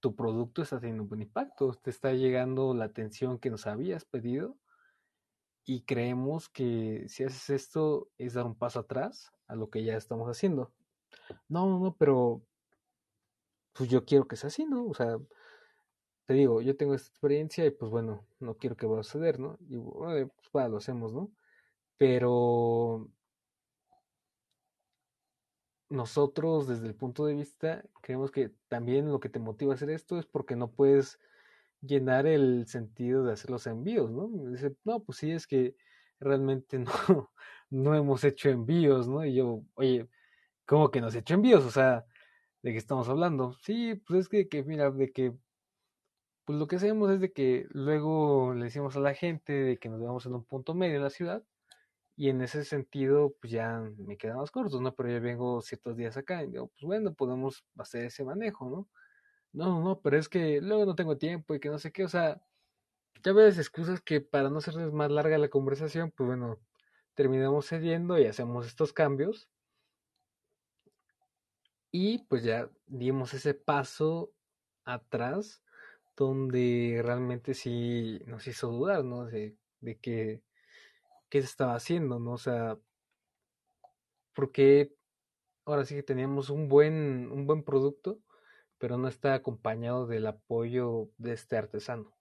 [0.00, 4.04] tu producto está teniendo un buen impacto, te está llegando la atención que nos habías
[4.04, 4.56] pedido
[5.64, 9.96] y creemos que si haces esto es dar un paso atrás a lo que ya
[9.96, 10.72] estamos haciendo.
[11.48, 12.42] No, no, pero
[13.72, 14.86] pues yo quiero que sea así, ¿no?
[14.86, 15.18] O sea,
[16.24, 19.38] te digo, yo tengo esta experiencia y pues bueno, no quiero que vaya a suceder,
[19.40, 19.58] ¿no?
[19.68, 21.32] Y bueno, pues va, lo hacemos, ¿no?
[21.98, 23.10] Pero
[25.88, 29.90] nosotros desde el punto de vista creemos que también lo que te motiva a hacer
[29.90, 31.18] esto es porque no puedes
[31.80, 34.28] llenar el sentido de hacer los envíos, ¿no?
[34.50, 35.76] dice, no, pues sí, es que
[36.20, 36.78] realmente
[37.08, 37.32] no,
[37.70, 39.24] no hemos hecho envíos, ¿no?
[39.24, 40.08] Y yo, oye,
[40.66, 41.64] ¿cómo que no has hecho envíos?
[41.64, 42.06] O sea,
[42.62, 43.54] ¿de qué estamos hablando?
[43.62, 45.34] Sí, pues es que, mira, de que
[46.44, 49.88] pues lo que hacemos es de que luego le decimos a la gente de que
[49.88, 51.44] nos vemos en un punto medio de la ciudad
[52.16, 54.94] y en ese sentido pues ya me quedan más cortos, ¿no?
[54.94, 58.88] Pero yo vengo ciertos días acá y digo, pues bueno, podemos hacer ese manejo, ¿no?
[59.52, 62.08] No, no, pero es que luego no tengo tiempo y que no sé qué, o
[62.08, 62.42] sea,
[63.24, 66.60] ya ves excusas que para no hacerles más larga la conversación, pues bueno,
[67.14, 69.50] terminamos cediendo y hacemos estos cambios.
[71.90, 74.32] Y pues ya dimos ese paso
[74.84, 75.62] atrás
[76.16, 79.24] donde realmente sí nos hizo dudar, ¿no?
[79.26, 80.42] De, de que
[81.28, 82.32] qué se estaba haciendo, ¿no?
[82.32, 82.78] O sea,
[84.34, 84.94] porque
[85.64, 88.20] ahora sí que teníamos un buen, un buen producto,
[88.78, 92.14] pero no está acompañado del apoyo de este artesano.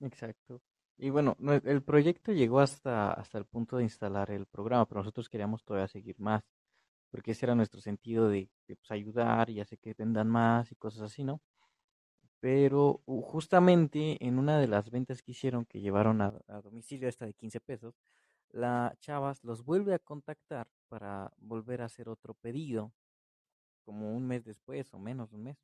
[0.00, 0.60] Exacto.
[0.98, 5.28] Y bueno, el proyecto llegó hasta, hasta el punto de instalar el programa, pero nosotros
[5.28, 6.42] queríamos todavía seguir más,
[7.10, 10.76] porque ese era nuestro sentido de, de pues, ayudar y hacer que vendan más y
[10.76, 11.40] cosas así, ¿no?
[12.40, 16.32] Pero justamente en una de las ventas que hicieron, que llevaron a,
[16.62, 17.94] domicilio esta de 15 pesos,
[18.50, 22.92] la chavas los vuelve a contactar para volver a hacer otro pedido,
[23.84, 25.58] como un mes después o menos un mes.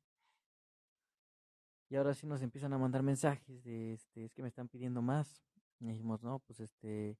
[1.89, 5.01] Y ahora sí nos empiezan a mandar mensajes de, este, es que me están pidiendo
[5.01, 5.43] más.
[5.79, 7.17] Y dijimos, no, pues este,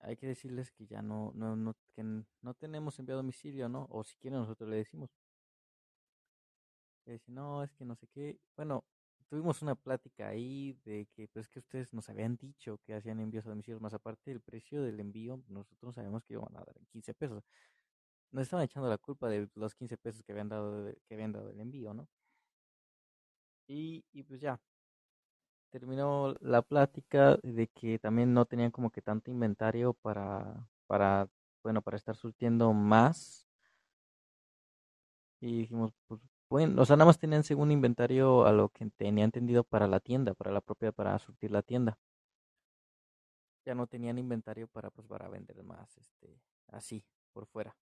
[0.00, 3.86] hay que decirles que ya no, no, no, que no tenemos enviado domicilio, ¿no?
[3.90, 5.10] O si quieren nosotros le decimos.
[7.06, 8.38] Y dice, no, es que no sé qué.
[8.56, 8.84] Bueno,
[9.28, 13.46] tuvimos una plática ahí de que, pues que ustedes nos habían dicho que hacían envíos
[13.46, 16.86] a domicilio, más aparte del precio del envío, nosotros sabemos que iban a dar en
[16.86, 17.44] 15 pesos.
[18.32, 21.50] Nos estaban echando la culpa de los 15 pesos que habían dado, que habían dado
[21.50, 22.08] el envío, ¿no?
[23.66, 24.60] Y, y pues ya,
[25.70, 31.28] terminó la plática de que también no tenían como que tanto inventario para, para,
[31.62, 33.48] bueno, para estar surtiendo más.
[35.40, 36.20] Y dijimos, pues
[36.52, 40.00] bueno, o sea, nada más tenían según inventario a lo que tenía entendido para la
[40.00, 41.98] tienda, para la propia, para surtir la tienda.
[43.64, 47.74] Ya no tenían inventario para, pues, para vender más, este, así, por fuera.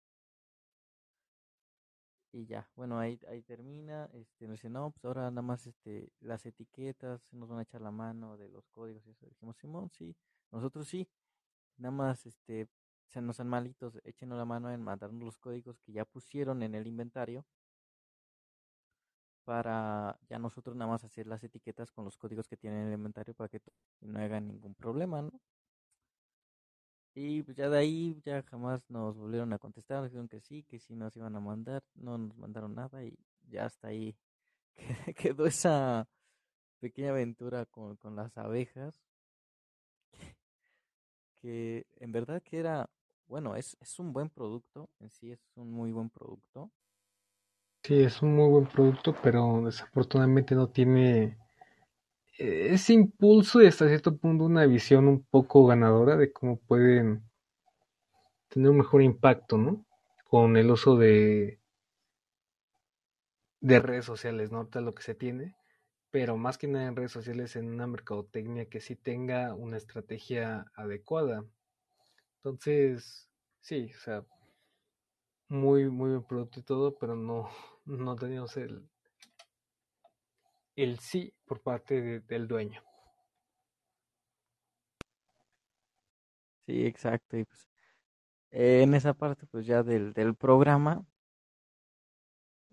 [2.31, 6.13] Y ya, bueno, ahí, ahí termina, este, nos dice, no, pues ahora nada más, este,
[6.21, 9.25] las etiquetas nos van a echar la mano de los códigos y eso.
[9.25, 10.15] Dijimos, Simón, sí,
[10.51, 11.09] nosotros sí,
[11.79, 12.69] nada más, este,
[13.07, 16.75] se nos han malitos, échenos la mano en mandarnos los códigos que ya pusieron en
[16.75, 17.47] el inventario
[19.49, 22.95] para ya nosotros nada más hacer las etiquetas con los códigos que tienen en el
[22.99, 23.63] inventario para que
[24.03, 25.41] no hagan ningún problema, ¿no?
[27.15, 30.65] Y pues ya de ahí ya jamás nos volvieron a contestar, nos dijeron que sí,
[30.65, 33.19] que sí nos iban a mandar, no nos mandaron nada y
[33.49, 34.19] ya hasta ahí
[35.17, 36.07] quedó esa
[36.79, 39.03] pequeña aventura con, con las abejas,
[41.41, 42.91] que en verdad que era,
[43.27, 46.71] bueno, es, es un buen producto, en sí es un muy buen producto,
[47.89, 51.39] Sí, es un muy buen producto, pero desafortunadamente no tiene
[52.39, 57.25] eh, ese impulso y hasta cierto punto una visión un poco ganadora de cómo pueden
[58.51, 59.87] tener un mejor impacto, ¿no?
[60.29, 61.61] Con el uso de,
[63.63, 64.59] de redes sociales, ¿no?
[64.59, 65.57] Ahorita lo que se tiene,
[66.11, 70.67] pero más que nada en redes sociales, en una mercadotecnia que sí tenga una estrategia
[70.75, 71.43] adecuada.
[72.37, 73.31] Entonces,
[73.63, 74.27] sí, o sea,
[75.49, 77.49] muy, muy buen producto y todo, pero no,
[77.89, 78.89] no teníamos el,
[80.77, 82.83] el sí por parte del dueño.
[86.67, 87.39] Sí, exacto.
[87.39, 87.67] Y pues,
[88.51, 91.07] eh, en esa parte, pues ya del, del programa,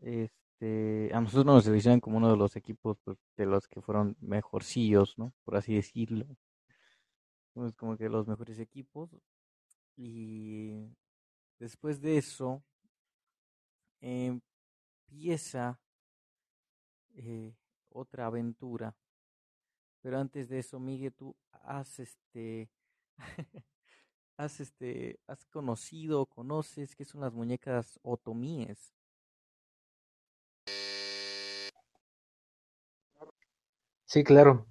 [0.01, 4.17] este, a nosotros nos seleccionan como uno de los equipos pues, de los que fueron
[4.19, 5.33] mejorcillos, ¿no?
[5.45, 6.25] Por así decirlo.
[7.77, 9.09] Como que los mejores equipos.
[9.95, 10.89] Y
[11.57, 12.61] después de eso,
[15.15, 15.79] empieza
[17.15, 17.55] eh,
[17.89, 18.93] otra aventura.
[20.01, 22.69] Pero antes de eso, Miguel, tú has este
[24.37, 28.93] has, este, has conocido, conoces qué son las muñecas otomíes.
[34.03, 34.67] Sí, claro.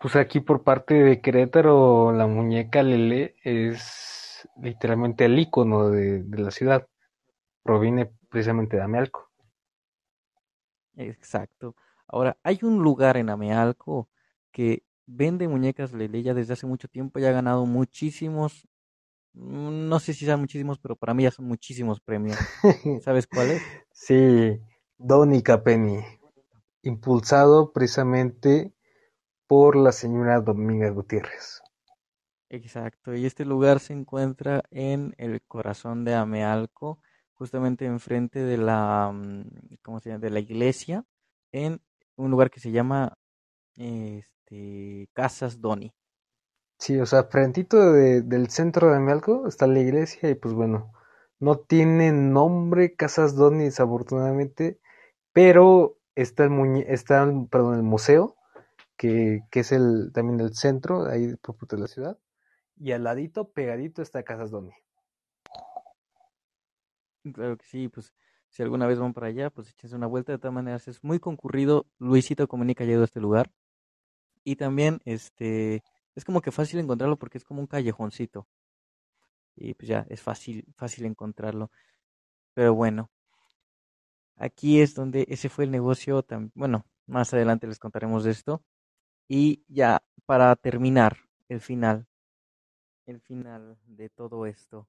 [0.00, 6.38] Pues aquí por parte de Querétaro, la muñeca Lele es literalmente el icono de, de
[6.38, 6.88] la ciudad.
[7.62, 9.25] Proviene precisamente de Amealco.
[10.96, 11.76] Exacto.
[12.08, 14.08] Ahora, hay un lugar en Amealco
[14.50, 18.66] que vende muñecas Lele ya desde hace mucho tiempo, ya ha ganado muchísimos,
[19.34, 22.36] mm, no sé si sean muchísimos, pero para mí ya son muchísimos premios.
[23.04, 23.62] ¿Sabes cuál es?
[23.92, 24.60] Sí,
[24.98, 26.00] Donica Penny,
[26.82, 28.72] impulsado precisamente
[29.46, 31.62] por la señora Dominga Gutiérrez.
[32.48, 37.00] Exacto, y este lugar se encuentra en el corazón de Amealco,
[37.36, 40.20] justamente enfrente de la, mm, ¿cómo se llama?
[40.20, 41.04] De la iglesia,
[41.52, 41.80] en
[42.16, 43.16] un lugar que se llama
[43.76, 45.92] este, Casas Doni.
[46.78, 50.92] Sí, o sea, frentito de, del centro de Amealco está la iglesia y pues bueno,
[51.40, 54.78] no tiene nombre Casas Doni desafortunadamente,
[55.32, 58.36] pero está el, muñe está, perdón, el museo,
[58.96, 62.18] que, que es el, también el centro, ahí de la ciudad,
[62.78, 64.72] y al ladito, pegadito, está Casas Doni.
[67.34, 68.12] Claro que sí, pues
[68.48, 71.18] si alguna vez van para allá, pues échense una vuelta, de todas maneras es muy
[71.18, 73.50] concurrido, Luisito Comunica llegado a este lugar,
[74.44, 75.82] y también, este,
[76.14, 78.46] es como que fácil encontrarlo porque es como un callejoncito.
[79.56, 81.70] Y pues ya, es fácil, fácil encontrarlo.
[82.54, 83.10] Pero bueno,
[84.36, 86.24] aquí es donde ese fue el negocio.
[86.54, 88.62] Bueno, más adelante les contaremos de esto.
[89.28, 91.16] Y ya, para terminar,
[91.48, 92.06] el final.
[93.06, 94.88] El final de todo esto.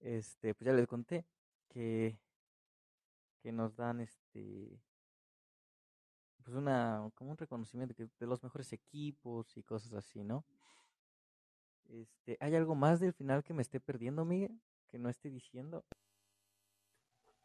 [0.00, 1.24] Este, pues ya les conté
[1.70, 2.18] que,
[3.42, 4.80] que nos dan este
[6.44, 10.44] pues una, como un reconocimiento de los mejores equipos y cosas así, ¿no?
[11.88, 14.60] Este, ¿hay algo más del final que me esté perdiendo, Miguel?
[14.88, 15.84] Que no esté diciendo.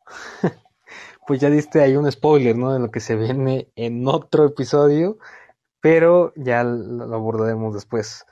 [1.28, 2.74] pues ya diste ahí un spoiler, ¿no?
[2.74, 5.18] De lo que se viene en otro episodio,
[5.82, 8.26] pero ya lo abordaremos después.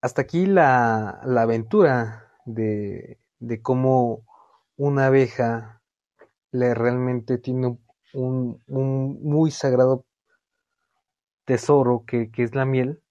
[0.00, 4.24] Hasta aquí la, la aventura de, de cómo
[4.76, 5.82] una abeja
[6.52, 8.60] le realmente tiene un un,
[9.22, 10.04] muy sagrado
[11.44, 13.02] tesoro que, que es la miel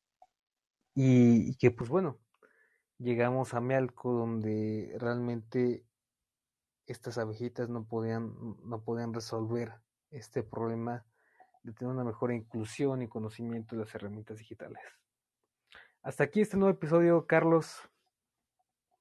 [0.95, 2.17] y, y, que pues bueno,
[2.97, 5.86] llegamos a Mealco donde realmente
[6.86, 9.73] estas abejitas no podían, no podían resolver
[10.11, 11.05] este problema
[11.63, 14.82] de tener una mejor inclusión y conocimiento de las herramientas digitales.
[16.01, 17.82] Hasta aquí este nuevo episodio, Carlos.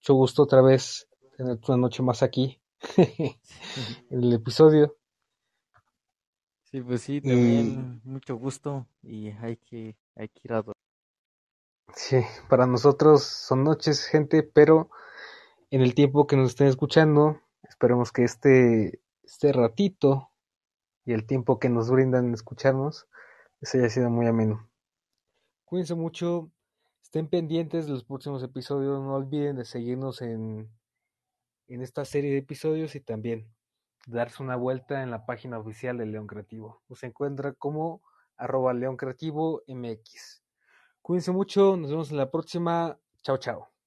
[0.00, 1.07] Mucho gusto otra vez
[1.38, 2.60] tener una noche más aquí
[2.96, 3.36] en
[4.10, 4.96] el episodio.
[6.64, 8.08] Sí, pues sí, también y...
[8.08, 10.74] mucho gusto y hay que, hay que ir a dormir.
[11.94, 12.16] Sí,
[12.50, 14.90] para nosotros son noches, gente, pero
[15.70, 20.30] en el tiempo que nos estén escuchando, esperemos que este, este ratito
[21.04, 23.06] y el tiempo que nos brindan escucharnos
[23.60, 24.68] les haya sido muy ameno.
[25.64, 26.50] Cuídense mucho,
[27.00, 30.68] estén pendientes de los próximos episodios, no olviden de seguirnos en,
[31.68, 33.46] en esta serie de episodios y también
[34.06, 36.82] darse una vuelta en la página oficial de León Creativo.
[36.88, 38.02] Nos encuentra como
[38.36, 40.42] arroba León Creativo MX.
[41.02, 42.98] Cuídense mucho, nos vemos en la próxima.
[43.22, 43.77] Chao, chao.